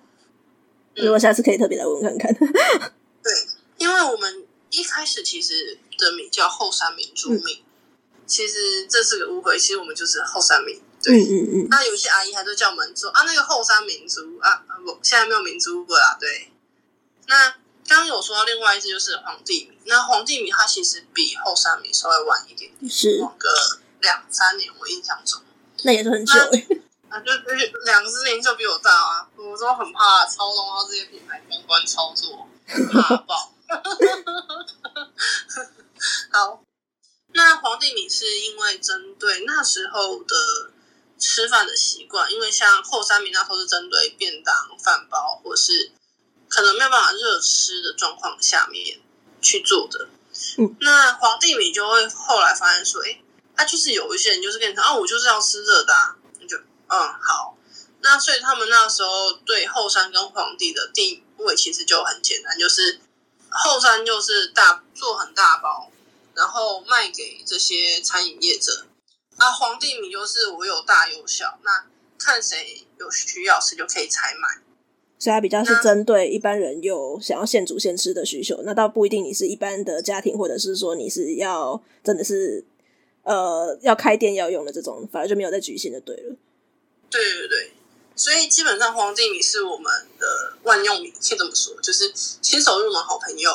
[0.95, 2.31] 如果下次可以特别来问看看。
[2.31, 2.53] 嗯、
[3.25, 3.33] 对，
[3.79, 10.79] 因为我们一开始其实的名叫后山民族米，嗯、其实这是个误会，其实我们就是后山民。
[11.03, 11.67] 对，嗯嗯嗯。
[11.71, 16.19] 那有些阿姨还都叫我们说啊，那个后山民族啊，不，现在没有民族过啦。
[16.21, 16.53] 对。
[17.27, 17.55] 那
[17.93, 23.51] 刚刚有说到另外一只就是黄帝米，那黄帝米它其实比后山米稍微晚一点点，是晚个
[24.01, 25.43] 两三年，我印象中。
[25.83, 26.33] 那也是很久
[27.11, 27.31] 啊，就
[27.85, 32.49] 两只年就比我大啊，我都很怕操纵到这些品牌公关操作，
[32.91, 33.53] 怕爆。
[36.33, 36.65] 好，
[37.35, 40.35] 那黄帝米是因为针对那时候的
[41.19, 45.93] 吃饭的习惯，因为像后三米那时候是针对便当、饭包，或是
[46.53, 49.01] 可能没有办法热吃的状况下面
[49.41, 50.09] 去做的。
[50.59, 53.23] 嗯，那皇帝米就会后来发现说，哎，
[53.57, 56.17] 他就是有一些人就是跟你说啊，我就是要吃热的啊。
[56.95, 57.57] 嗯，好，
[58.03, 63.01] 那所以他们那时候对后山跟皇帝的定位其实就很简单，就是
[63.49, 65.91] 后山就是大做很大包，
[66.35, 68.85] 然后卖给这些餐饮业者，
[69.39, 71.87] 啊，皇帝米就是我有大有小，那
[72.19, 74.61] 看谁有需要谁就可以采买，
[75.23, 82.65] 所以它比较是针对一般人有想要现煮现吃的需求，那倒不一定你是一般的家庭，或者是说你是要真的是
[83.23, 86.35] 呃要开店要用的这种，反而就没有再局限就对了。
[87.09, 87.71] 对对对，
[88.17, 89.85] 所以基本上黄帝米是我们
[90.19, 90.27] 的
[90.65, 93.53] 万用米，可以这么说，就是新手入门好朋友。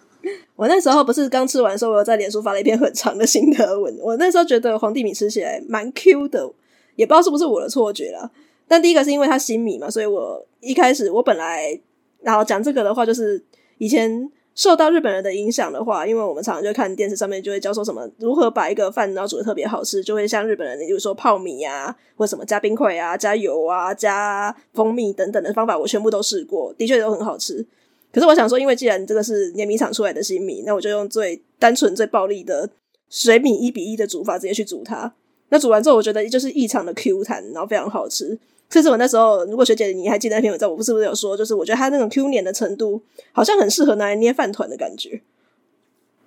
[0.56, 3.94] 我那时候不是刚吃完的时候，我有在脸书发了一篇很长的心得文。
[4.00, 6.50] 我那时候觉得黄帝米吃起来蛮 Q 的，
[6.96, 8.30] 也不知道是不是我的错觉啦。
[8.66, 11.78] 但第一个是因为它新米嘛，所以我一开始我本来
[12.22, 13.44] 然后讲这个的话，就是
[13.76, 14.30] 以前。
[14.54, 27.66] 受到日本人的影响的话，因为我们常常就看电视上面就会教说什么如何把一个饭然后煮得特别好吃，就会像日本人，比如说泡米啊，或什么加冰块啊、加油啊、加蜂蜜等等的方法，我全部都试过，的确都很好吃。
[28.12, 32.68] 可是我想说，因为既然这个是碾米厂出来的新米，那我就用最单纯、最暴力的
[33.08, 35.14] 水米一比一的煮法直接去煮它。
[35.48, 38.38] 那煮完之后，我觉得就是异常的 Q 弹，然后非常好吃。
[38.72, 45.22] 这是我那时候，如果学姐你还记得那篇文章，我不是不是有说，就是我觉得它那种 Q 黏的程度，好像很适合拿来捏饭团的感觉。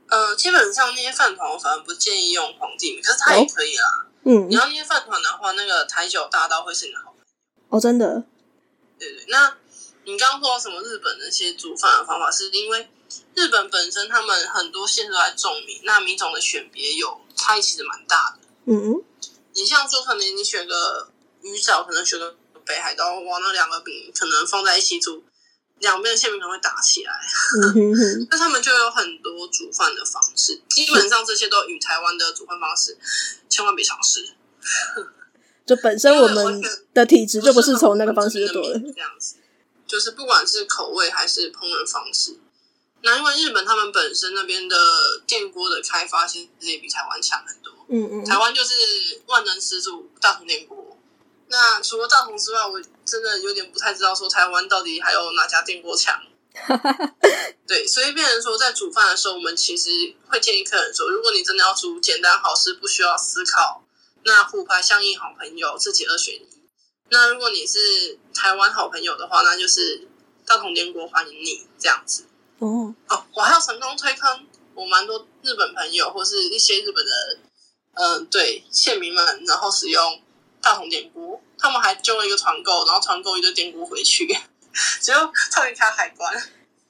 [0.07, 3.83] 呃，基本上捏饭团我反而不建议用黄帝米，可是它也可以啦。
[3.85, 7.25] 哦、嗯，你要捏饭团的话，那个台酒大刀会是你的好朋友。
[7.69, 8.23] 哦，真的。
[8.99, 9.57] 对对，那
[10.03, 12.87] 你刚刚说什么日本那些煮饭的方法，是因为
[13.33, 18.47] 日本本身他们很多县都在种米，那米种的选别有差异，其实蛮大的。
[18.65, 19.03] 嗯嗯，
[19.55, 21.09] 你像说可能你选个。
[21.45, 25.23] 鱼藻可能选个北海道，哇，那两个饼可能放在一起煮，
[25.77, 27.13] 两边的馅饼可能会打起来。
[27.61, 32.97] 那、嗯、他们就有很多煮饭的方式，基本上这些都与台湾的煮饭方式
[33.47, 34.33] 千万别尝试。
[35.67, 36.61] 就本身我们
[36.93, 39.35] 的体质就不是从那个方式就对了，这样子，
[39.85, 42.39] 就是不管是口味还是烹饪方式，
[43.01, 44.75] 那因为日本他们本身那边的
[45.27, 47.73] 电锅的开发其实也比台湾强很多。
[47.89, 50.84] 嗯嗯，台湾就是万能始祖大同电锅。
[51.47, 56.19] 那除了大同之外，我真的有点不太知道说台湾到底还有哪家电锅强。
[57.67, 59.89] 对，所以变成说在煮饭的时候，我们其实
[60.27, 63.83] 会建议客人说，如果你真的要煮简单好吃，不需要思考，
[64.23, 66.47] 那虎牌相应好朋友自己二选一。
[67.09, 70.07] 那如果你是台湾好朋友的话，那就是
[70.45, 72.23] 大同电锅欢迎你这样子。
[72.59, 77.37] 哦哦，我还要成功推坑我蛮多日本朋友或是一些日本的
[77.95, 80.21] 嗯、呃，对，县民们，然后使用
[80.65, 84.25] 大同电锅，他们还揪了一个团购，然后团购一堆电锅回去，
[84.99, 85.17] 只有
[85.51, 86.33] 特别卡海关。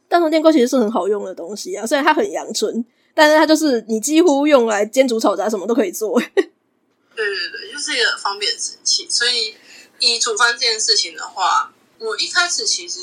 [0.08, 6.18] 大同电锅其实是很好用的东西啊，虽然它很阳春，但是它就是你几乎用来煎煮炒炸什么都可以做。
[6.32, 9.06] 对对对，就是一个方便神器。
[9.10, 9.54] 所以
[10.00, 13.02] 以煮饭这件事情的话，我一开始其实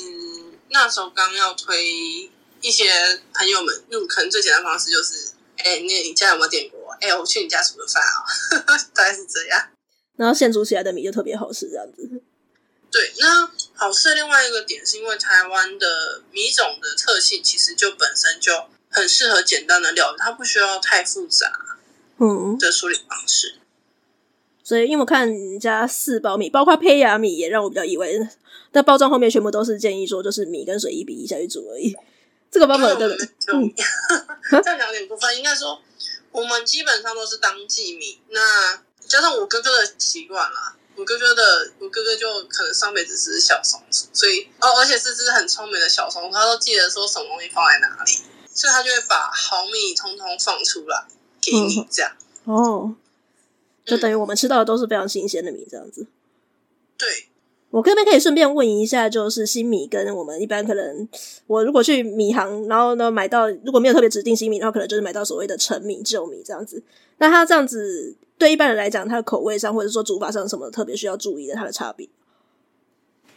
[0.69, 1.85] 那时候刚要推
[2.61, 2.91] 一些
[3.31, 5.33] 朋友们入坑，最简单的方式就是。
[5.55, 6.79] 哎，你你家有没有电锅？
[6.99, 8.17] 哎，我去你家煮个饭啊，
[8.93, 9.67] 大概是这样。
[10.15, 12.21] 然后现煮起来的米就特别好吃，这样子。
[12.91, 18.51] 对，那好吃的另外一个点是因为台湾的米种的特性，其实就本身就
[18.89, 21.51] 很适合简单的料理，它不需要太复杂
[22.19, 23.55] 嗯的处理方式。
[23.57, 23.61] 嗯、
[24.63, 28.07] 所以，因为我看人家四包米，包括胚芽米，也让我比较意外。
[28.71, 31.95] 但包装后面全部都是建议说，就是米跟水一比一下去煮而已。
[32.51, 33.27] 这个版本对不对？
[33.53, 33.73] 嗯，
[34.63, 35.81] 再 讲点部分，应该说
[36.31, 38.19] 我们基本上都是当季米。
[38.29, 48.11] 那加上我哥哥的习惯啦，我哥哥的我哥哥就可能上辈子是小松鼠，所以哦，而且是只很聪明的小松鼠，他都记得说什么东西放在哪里，
[48.51, 51.05] 所以他就会把好米通通放出来
[51.39, 52.11] 给你这样。
[52.45, 52.95] 嗯、哦，
[53.85, 56.07] 就等于我们吃到的都是非常新鲜的米，这样子。
[56.97, 57.27] 对。
[57.69, 61.09] 我这边可以顺便问一下，就是新米跟我们一般可能，
[61.47, 66.83] 我如果去米行，然后呢买到如果没有特别指定新米的话，可能就是买到所谓的陈米、旧米这样子。
[67.17, 72.09] 那它这样子对一般人来讲，它的口味上或者说煮法上什么特别需要注意的，它的差别？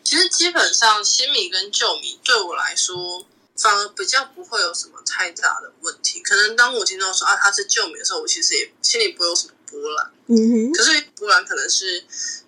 [0.03, 3.25] 其实基本上新米跟旧米对我来说，
[3.57, 6.21] 反而比较不会有什么太大的问题。
[6.21, 10.13] 可能当我听到说啊它是旧米的时候，我其实也心里不会有什么波澜。
[10.27, 10.73] 嗯哼。
[10.73, 12.05] 可是波澜可能是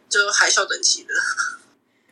[0.08, 1.14] 就海啸等级的。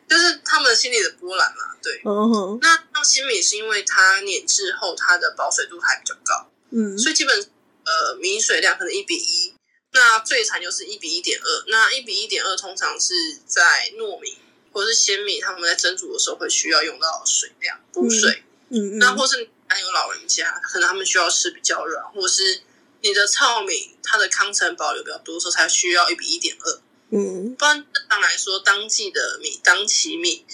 [0.07, 2.01] 就是他们心里的波澜嘛，对。
[2.03, 7.03] Uh 那那新米是因为它碾制后它的保水度还比较高，嗯、uh，huh.
[7.03, 9.53] 所以基本呃米水量可能一比一，
[9.99, 13.13] 那最惨就是一比一点二，那一比一点二通常是
[13.47, 14.37] 在糯米
[14.71, 18.97] 或者是鲜米，他们在蒸煮的时候会需要用到水量补水，嗯、uh.
[18.99, 22.61] 那或是还有老人家，可能他们需要吃比较软，或是
[23.01, 26.81] 你的糙米它的糠层保留比较多的时候，才需要一比一点二。
[27.09, 30.45] 嗯，不然正常来说，当季的米当期米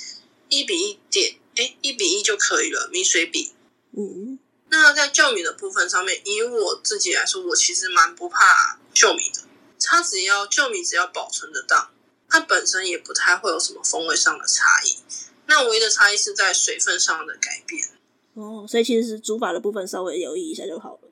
[0.47, 3.51] 一比一点，哎，一比一就可以了，米水比。
[3.97, 9.41] 嗯，那在酵米的部分上面，以我自己来说，我其实蛮不怕旧米的。
[9.79, 11.91] 它只要旧米只要保存得当，
[12.29, 14.97] 它本身也不太会有什么风味上的差异。
[15.47, 17.89] 那唯一的差异是在水分上的改变。
[18.33, 21.09] 哦，所以其实是煮法的部分稍微留意一下就好了。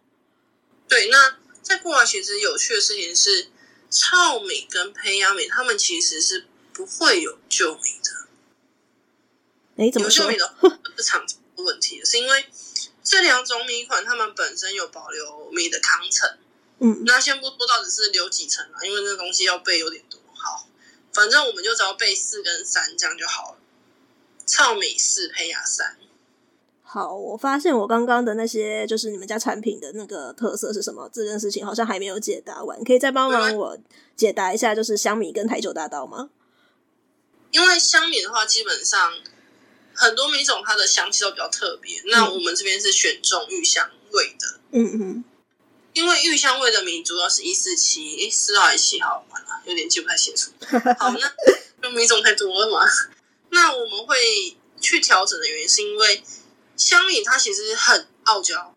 [0.87, 3.49] 对，那在过来，其实有趣的事情是。
[3.93, 9.83] 糙米跟胚芽米，它们其实是不会有旧米的。
[9.83, 10.31] 哎，怎么说？
[10.31, 12.45] 有旧米的是常见的问题，是因为
[13.03, 16.37] 这两种米款，它们本身有保留米的康层。
[16.81, 20.19] 嗯，那先不说到底是留几层啊，因为那东西要背有点多。
[20.33, 20.67] 好，
[21.13, 23.57] 反正我们就只要背四跟三这样就好了。
[24.45, 25.95] 糙米四，胚芽三。
[26.81, 31.09] 好，我发现我刚刚的那些就是你们家产品的那个特色是什么？
[31.13, 33.77] 这件事情好像还没有解答完，可以再帮忙我
[34.17, 36.31] 解答一下，就是香米跟台酒大道吗？
[37.51, 39.13] 因为香米的话，基本上
[39.93, 42.01] 很多米种它的香气都比较特别。
[42.05, 45.23] 那我们这边是选中玉香味的，嗯嗯，
[46.01, 49.25] 因为玉香味的米主要是一四七，诶，四号还是七号？
[49.29, 50.51] 完了，有点记不太清楚。
[50.99, 51.13] 好，
[51.81, 52.85] 那米种太多了嘛？
[53.49, 56.23] 那我们会去调整的原因是因为。
[56.77, 58.75] 香米它其实很傲娇，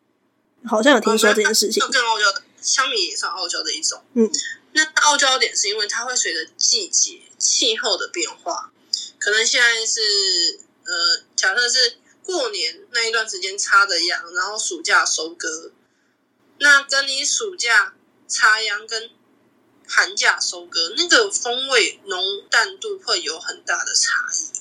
[0.66, 1.80] 好像有听说这件事情。
[1.90, 4.04] 更傲娇的香米也算傲娇的一种。
[4.12, 4.30] 嗯，
[4.72, 8.70] 那傲娇点是因为它会随着季节、气候的变化，
[9.18, 15.72] 可能现在是呃，假设是过年那一段时间插的秧，然后暑假收割，
[16.64, 17.94] 那跟你暑假
[18.27, 19.11] 插秧跟
[19.87, 24.61] 寒假收割那个风味浓淡度会有很大的差异。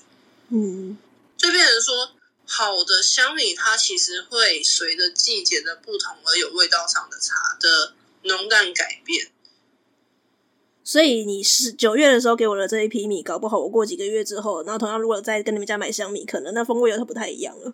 [0.53, 0.97] 嗯，
[1.37, 2.11] 就变成说。
[2.45, 9.31] 好的香米，它其实会随着季节的不同而有味道上的差的浓淡改变。
[10.83, 17.73] 所以你是九月的时候给我的这一批米，搞不好我过几个月之后，然后同样如果再跟你们家买香米，可能那风味又不太一样了。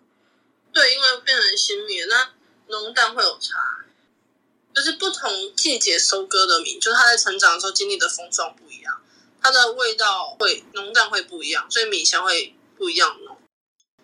[0.72, 2.30] 对，因为变成新米，那
[2.68, 3.58] 浓淡会有差，
[4.80, 8.98] 就是不同季节收割的米，就是它在成长的时候经历的风霜不一样，
[9.42, 13.36] 它的味道会浓淡会不一样，所以米香会不一样浓。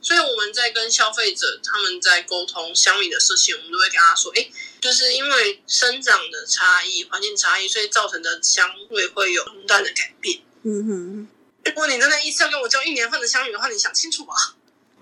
[0.02, 11.28] 所以我们在跟消费者他们在沟通香米的事情，我们都会跟他说：“哎，就是因为生长的差异、环境差异，所以造成的香味会有浓淡的改变。”嗯哼。
[11.64, 14.34] 如果你真的意思要跟我交一年份的香米的话，你想清楚吧。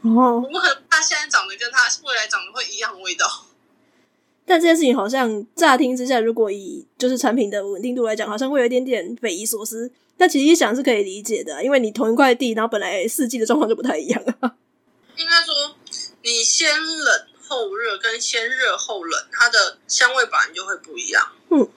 [0.02, 0.40] 哦。
[0.40, 3.48] 我不可能他现在长得跟他未来长得会一样味道。
[4.46, 9.90] 但这件事情好像乍听之下，如果以就是产品的稳定度来讲，好像会有一点点匪夷所思。
[10.16, 14.54] 但其实一想是可以理解的，因为你同一块地，然后本来四季的状况就不太一样啊。
[15.16, 15.76] 应该说，
[16.22, 21.32] 你先冷后热跟先热后冷，它的香味本来就会不一样。
[21.50, 21.68] 嗯，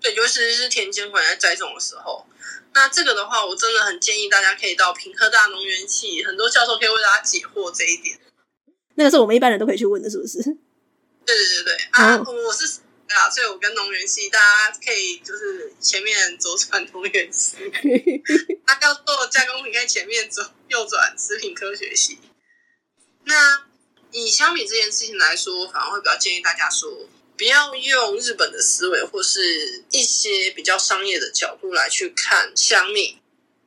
[0.00, 2.24] 对，尤其是田间回来栽种的时候。
[2.72, 8.18] 那这个的话，我真的很建议大家可以到屏科大农园系，很多教授可以为大家解惑这一点。
[8.94, 10.56] 那个是我们一般人都可以去问的，是不是？
[11.24, 12.22] 对对对对啊！
[12.26, 17.56] 我是啊，所以我跟农园系，大家可以就是前面左转农园系，
[18.66, 22.18] 他要做加工品，可以前面左右转食品科学系。
[23.24, 23.64] 那
[24.10, 27.08] 以香米这件事情来说，反而会比较建议大家说，
[27.38, 33.20] 不要用日本的思维或是一些比较商业的角度来去看香米，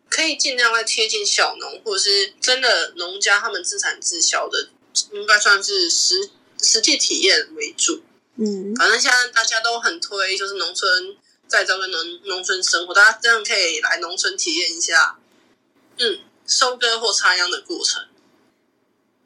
[0.09, 4.69] 可以尽量来贴近小农或者是真的农家他们自产自销的，
[5.13, 6.31] 应该算是实。
[6.61, 8.01] 实际体验为主，
[8.35, 11.15] 嗯，反正现在大家都很推，就是农村
[11.47, 15.17] 再造跟农农村生活，大家真的可以来农村体验一下，
[15.97, 18.03] 嗯，收割或插秧的过程。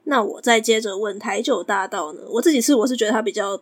[0.04, 2.22] 那我再接着问台九大道呢？
[2.30, 3.62] 我自己吃，我是觉得它比较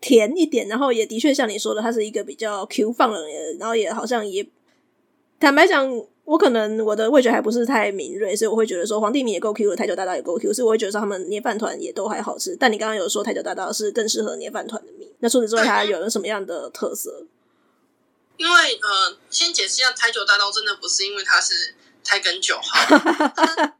[0.00, 4.46] 甜一点，然后也的确像你说的，它是一个比较 Q 放冷，然后也好像也
[5.40, 6.06] 坦白讲。
[6.26, 12.56] 我可能我的味觉还不是太敏锐，所以我会觉得说皇帝米也够 Q 了，台九大道也够 Q，所以我会觉得说他们捏饭团也都还好吃。
[12.58, 17.24] 但你刚刚有说台九大道是更适合捏饭团的米，那除此之外它有了什么样的特色？
[18.36, 22.86] 因为呃，先解释一下，台九大道真的不是因为它是台根九号，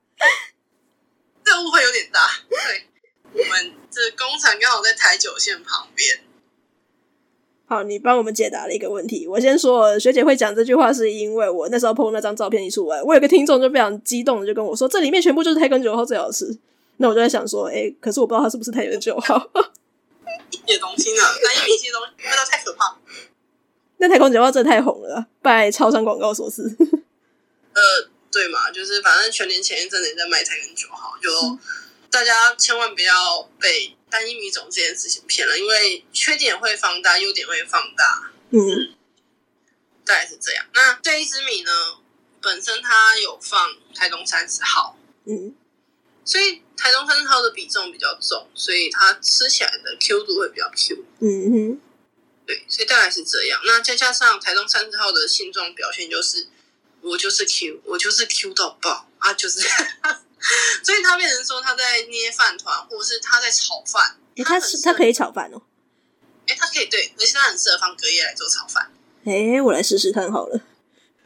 [1.44, 2.20] 这误会有点大。
[2.49, 2.86] 对，
[3.32, 6.20] 我们这工厂刚好在台九线旁边。
[7.68, 9.26] 好，你帮我们解答了一个问题。
[9.26, 16.56] 我先说，学姐会讲这句话，是因为我那时候 PO 那张照片一出来，我有个听众就非常激动的就跟我说，这里面全部就是泰根九号最好吃。
[16.98, 19.50] 那我就在想说，哎、欸，可是我不知道它是不是泰根九号。
[20.50, 21.22] 一点东西呢？
[21.42, 22.96] 那一米七东西，味道太可怕。
[23.96, 26.62] 那台根九号真的太红了，拜超商广告所赐。
[26.70, 27.82] 呃，
[28.30, 31.58] 对嘛，就是反正全年前一阵子也在卖泰根九号，就、嗯、
[32.12, 33.96] 大家千万不要被。
[34.16, 38.32] 单一米种这件事情骗了，因为缺点会放大，优点会放大。
[38.48, 38.94] 嗯，
[40.06, 40.64] 大概是这样。
[40.72, 41.98] 那这一支米呢，
[42.40, 45.54] 本身它有放台东三十号，嗯，
[46.24, 51.04] 所以台东三十号的比重比较重，所以它吃起来的 Q 度会比较 Q。
[51.20, 51.80] 嗯哼，
[52.46, 53.60] 对，所以大概是这样。
[53.66, 56.46] 那再加上台东三十号的性状表现，就是
[57.02, 59.60] 我就是 Q，我就是 Q 到爆啊，就是。
[60.84, 64.16] 所以他变成说他在捏饭团，或者是他在炒饭。
[64.36, 65.62] 哎、欸，他是他可以炒饭哦。
[66.47, 68.92] 哎、欸，他可以对，而且他很适合放隔夜来做炒饭。
[69.24, 70.61] 哎、欸，我来试试看好了。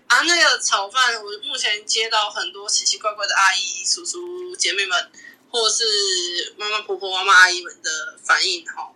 [0.07, 5.11] 啊，那个炒饭，我目前接到很多奇奇怪怪的阿姨、叔叔、姐妹们，
[5.51, 8.65] 或者是妈妈、婆婆、妈妈、阿姨们的反应。
[8.65, 8.93] 哈，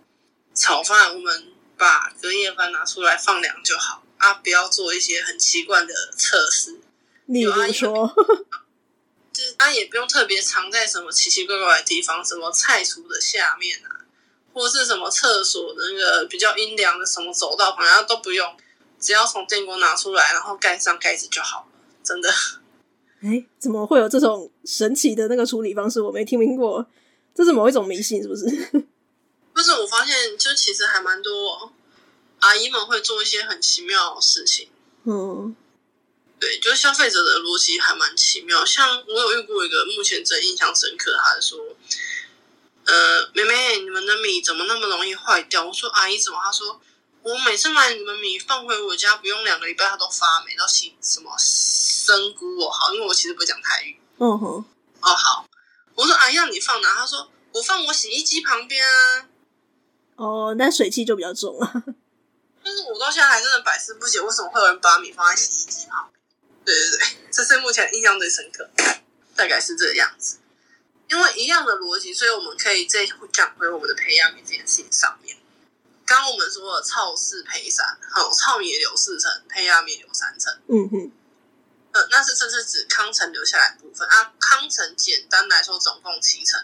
[0.55, 6.79] 炒饭我们把隔夜饭拿出来放凉就好啊，不要做一些很奇怪的测试。
[7.25, 8.11] 例如说。
[9.35, 14.07] 就是它也不用特别藏在什么奇奇怪怪的地方，什么菜橱的下面啊，
[14.53, 18.55] 或是什么厕所的那个比较阴凉的什么走道旁边都不用，
[18.97, 21.65] 只要从电锅拿出来，然后盖上盖子就好了。
[22.01, 22.29] 真的？
[23.23, 26.01] 哎，怎么会有这种神奇的那个处理方式？
[26.01, 26.85] 我没听闻过，
[27.33, 28.45] 这是某一种迷信，是不是？
[29.53, 31.73] 不是，我发现就其实还蛮多
[32.39, 34.69] 阿姨们会做一些很奇妙的事情。
[35.03, 35.53] 嗯。
[36.45, 38.63] 对，就是消费者的逻辑还蛮奇妙。
[38.63, 41.75] 像我有遇过一个，目前最印象深刻，他是说
[42.85, 46.79] ：“呃，妹妹，你们的米怎么那么容易坏掉？”我说：“阿姨，怎么？”他说
[47.23, 53.99] ：“我每次买你们米放回我家，不用两个礼拜，它都发霉，到新什么生菇哦。”好，因为我其实不会讲台语。
[54.19, 54.63] 嗯哼。
[55.01, 55.47] 哦，好。
[55.95, 59.25] 我说：“阿姨，让你放哪？”他说：“我放我洗衣机旁边啊。”
[60.17, 61.73] 哦，那水汽就比较重了。
[62.63, 66.14] 但是我到现在还真的百思不解，为什么会有人把米放在洗衣机旁边？
[66.65, 68.67] 对对对， 这是目前印象最深刻，
[69.35, 70.39] 大概是这个样子。
[71.07, 75.37] 因为一样的逻辑，所以我们可以再讲回我们的胚芽米这件事情上面。
[76.03, 80.51] 刚刚我们说了，操四胚三，好，糙米留四层，胚芽米留三层。
[80.67, 81.11] 嗯哼，
[81.91, 84.33] 呃，那是这是指康城留下来的部分啊。
[84.39, 86.59] 康城简单来说，总共七层。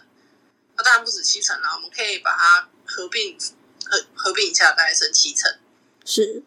[0.76, 3.38] 那当然不止七层啦，我们可以把它合并
[3.86, 5.60] 合合并一下，大概剩七层。
[6.04, 6.42] 是，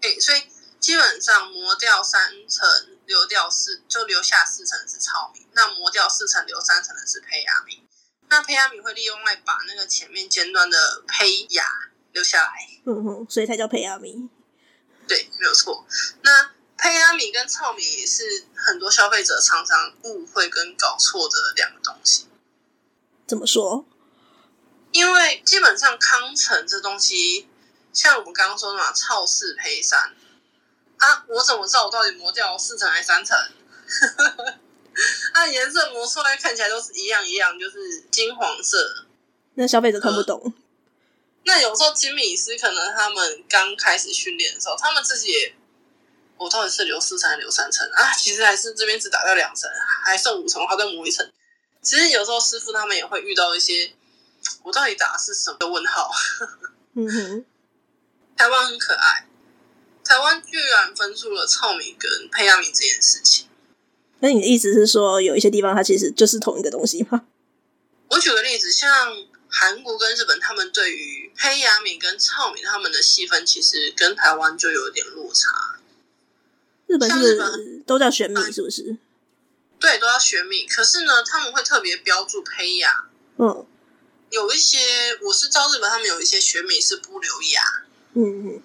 [0.00, 0.44] 哎，所以。
[0.86, 2.68] 基本上磨掉三层，
[3.06, 5.44] 留掉四，就留下四层是糙米。
[5.50, 7.82] 那磨掉四层，留三层的是胚芽米。
[8.28, 11.64] 那胚芽米会利用来把那个前面尖端的胚芽
[12.12, 12.68] 留下来。
[12.84, 14.28] 嗯哼，所以才叫胚芽米。
[15.08, 15.84] 对，没有错。
[16.22, 22.28] 那胚芽米跟糙米也是很多消费者常常误会跟搞错的两个东西。
[23.26, 23.84] 怎么说？
[24.92, 27.48] 因为基本上康城这东西，
[27.92, 30.14] 像我们刚刚说的嘛，超四胚三
[30.98, 33.36] 啊，我怎么知道我到底磨掉四层还是三层？
[35.34, 39.04] 啊，颜色磨出来看起来都是一样一样，就是金黄色。
[39.54, 40.40] 那消费者看不懂。
[40.44, 40.52] 嗯
[41.48, 45.54] 那有时候精米师可能他们刚开始训练的时候，他们自己也，
[46.36, 48.12] 我到底是留四层还是留三层啊？
[48.18, 49.70] 其实还是这边只打掉两层，
[50.04, 51.30] 还剩五层，还再磨一层。
[51.80, 53.94] 其实有时候师傅他们也会遇到一些，
[54.64, 56.10] 我到底打的是什么的问号？
[56.98, 57.44] 嗯哼，
[58.36, 59.25] 台湾很可爱，
[60.06, 63.46] 台湾居然分出了糙米跟胚芽米这件事情。
[64.20, 67.24] 那你的意思是说，有一些地方它其实就是同一个东西吗？
[68.08, 68.88] 我举个例子，像。
[69.48, 75.78] 韩国跟日本，他们对于胚芽米跟糙米，他们的细分其实跟台湾就有点落差。
[76.88, 78.52] 日本是不是都叫玄米？
[78.52, 78.96] 是不是？
[79.78, 80.66] 对，都叫玄米。
[80.66, 83.06] 可是呢，他们会特别标注胚芽。
[83.38, 83.64] 嗯，
[84.30, 84.78] 有一些
[85.22, 87.62] 我是知道日本，他们有一些玄米是不留芽。
[88.14, 88.62] 嗯嗯。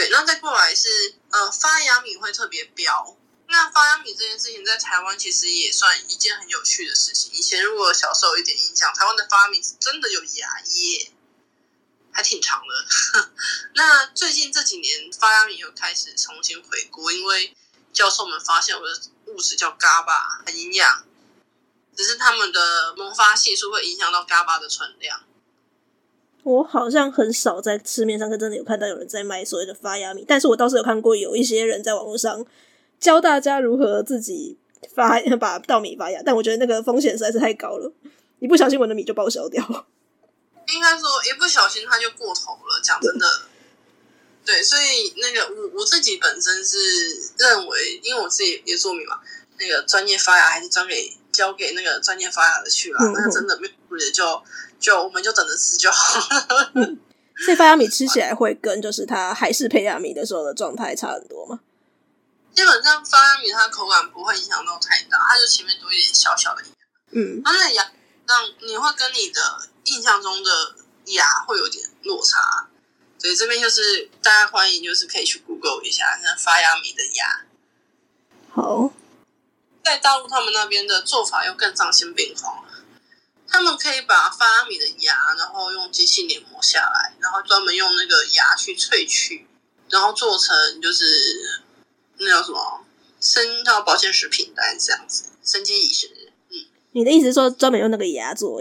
[0.00, 3.18] 对，那再过来是呃发芽米会特别标。
[3.48, 7.30] 那发芽米这件事情在台湾其实也算一件很有趣的事情。
[7.34, 11.12] 以前如果小时候有一点印象，台湾的发芽米是真的有芽叶，
[12.12, 13.30] 还挺长的。
[13.76, 17.54] 那最近这几年发芽米又开始重新回锅，因为
[17.92, 21.04] 教授们发现我的物质叫嘎巴很营养，
[21.94, 25.22] 只是他们的萌发系数会影响到嘎巴的存量。
[26.42, 32.46] 我好像很少在市面上真的有看到有人在卖所谓的发芽米，但是我倒是有看过有一些人在网络上。
[32.98, 34.58] 教大家如何自己
[34.94, 37.90] 发 把稻米发芽，但我觉得那个风险实在是太高了，
[38.40, 39.86] 一不小心我的米就报销掉了。
[40.68, 43.26] 应该说一不小心它就过头了，讲真的。
[44.44, 46.76] 对，对，所以那个我我自己本身是
[47.38, 49.18] 认为，因为我自己也做米嘛，
[49.60, 54.42] 那个专业发芽还是专给交给那个专业发芽的去了，嗯、那个真的没有也就
[54.80, 56.70] 就我们就等着吃就好了。
[56.74, 56.98] 嗯、
[57.44, 61.60] 所以发芽米吃起来会跟就是它还是胚芽米的时候的状态差很多吗？
[62.52, 66.68] 基本上发芽米它的口感不会影响到太大，它就前面多一点小小的芽。
[67.12, 67.92] 嗯，它那芽
[68.26, 69.40] 让你会跟你的
[69.84, 70.74] 印象中的
[71.06, 72.68] 芽会有点落差，
[73.18, 77.44] 所以这边就是大家欢迎，就是可以去 Google 一下那发芽米的芽。
[78.52, 78.92] 好，
[79.84, 82.70] 在大陆他们那边的做法又更丧心病狂了，
[83.48, 89.46] 他们可以把发芽米的牙，然后用机器碾磨下来，然后专门用那个牙去萃取，
[89.88, 91.60] 然后做成就是。
[92.22, 92.84] 那叫什么？
[93.18, 96.30] 生到保健食品，大概是这样子，生机饮食。
[96.50, 98.60] 嗯，你的意思是说专门用那个牙做？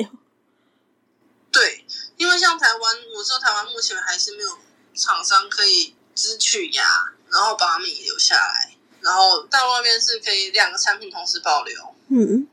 [1.52, 4.60] 对，因为像台湾，我知道台湾目前还是没有
[4.96, 6.86] 厂商可以支取牙，
[7.30, 11.96] 然后把米留下来，然后大陆那边是可以两个产品同时保留。
[12.10, 12.48] 嗯，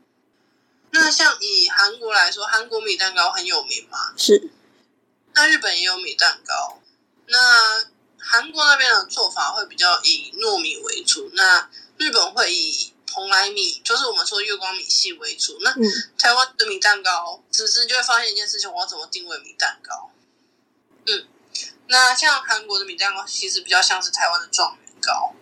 [0.91, 4.13] 那像以韩国来说，韩国米蛋糕很有名嘛？
[4.17, 4.49] 是。
[5.33, 6.81] 那日本也有米蛋糕，
[7.27, 7.85] 那。
[8.19, 15.57] 韩国那边的做法会比较以糯米为主，那日本会以蓬莱米，就是我们说月光米系为主。
[15.61, 15.73] 那
[16.17, 20.11] 台湾的米蛋糕，只是就会发现一件事情：我要怎么定位米蛋糕？
[21.05, 21.25] 嗯，
[21.87, 25.33] 那像韩国的米蛋糕其实比较像是台湾的状元糕，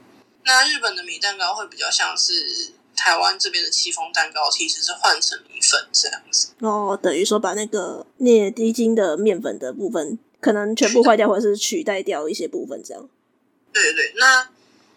[0.46, 6.54] 那日本的米蛋糕会比较像是台湾这边的戚风蛋糕，其实是换成米粉这样子。
[6.62, 10.18] 哦，等于说把那个镍低筋的面粉的部分。
[10.42, 13.10] 可能全部坏掉，或者是取代掉一些部分，这样。
[13.74, 14.48] 对对对，那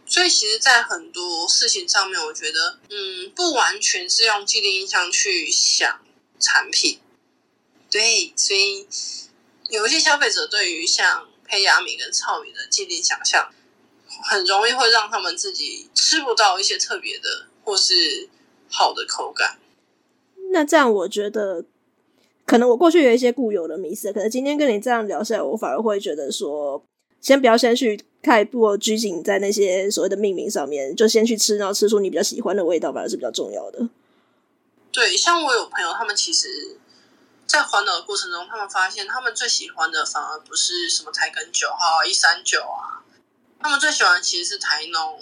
[0.04, 6.00] 所以其实，在很多事情上面，我觉得，嗯，不完全是用既定印象去想
[6.38, 7.00] 产品。
[7.90, 8.86] 对，所以
[9.70, 13.50] 有一些消费者对于像胚芽米跟糙米的既定想象，
[14.22, 18.28] 很容易会让他们自己吃不到一些特别的或是
[18.68, 19.58] 好的口感。
[20.52, 21.64] 那这样，我觉得。
[22.46, 26.82] 可能我过去有一些固有的迷思，可能今天跟你这样聊下来，我反而会觉得说，
[27.20, 33.86] 先不要先去太过拘谨在那些所谓的命名上面，就先去吃，然后吃出你比较喜欢的味道，反而是比较重要的。
[34.90, 36.78] 对，像我有朋友，他们其实，
[37.46, 42.97] 在环岛的过程中，他们发现他们最喜欢的反而不是什么台根九号、一三九啊，
[43.60, 45.18] 他们最喜欢其实是台农，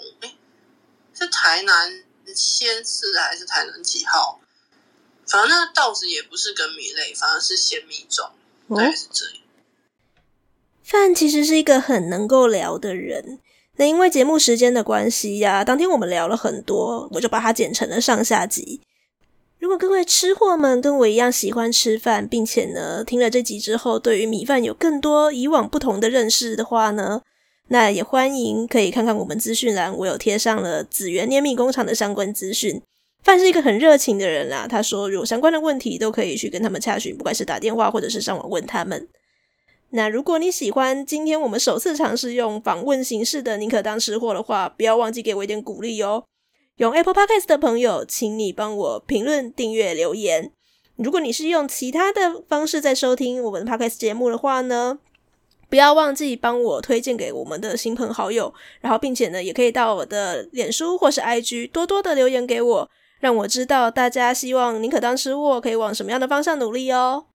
[1.13, 2.03] 是台南
[2.35, 4.39] 鲜四还是台南几号？
[5.25, 8.29] 反正那个稻子也不是跟米类，反而是鲜米种，
[8.69, 9.35] 大概是这样。
[10.83, 13.39] 范其实是一个很能够聊的人，
[13.75, 18.79] 那因为节目时间的关系呀、啊，当天我们聊了很多，我就把它剪成了上下集。
[19.59, 27.23] 如果各位吃货们跟我一样喜欢吃饭，并且呢听了这集之后，对于米饭有更多以往不同的认识的话呢，
[27.69, 32.81] 那也欢迎可以看看我们资讯栏，我有贴上了紫源捏米工厂的相关资讯。
[33.23, 39.07] 范是一个很热情的人啦，他说有相关的问题都可以去跟他们洽询，不管是打电话或者是上网问他们。
[39.89, 46.23] 那如果你喜欢今天我们首次尝试用访问形式的宁可当吃货的话，不要忘记给我一点鼓励哦。
[46.77, 50.51] 用 Apple Podcast 的朋友，请你帮我评论、订阅、留言。
[50.95, 54.99] 如果你是用其他的方式在收听我们 Podcast 节目的话呢，
[55.69, 62.89] 不要忘记帮我推荐给我们的亲朋好友，然后并且呢，也可以到我的脸书或是 IG 多多的留言给我，
[63.19, 67.25] 让我知道大家希望宁可当吃货可以往什么样的方向努力哦。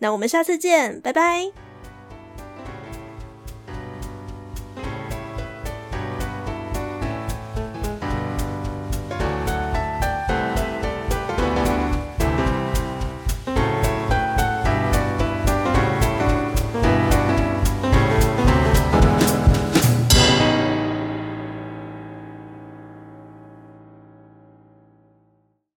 [0.00, 1.63] 那我们下次见，拜拜。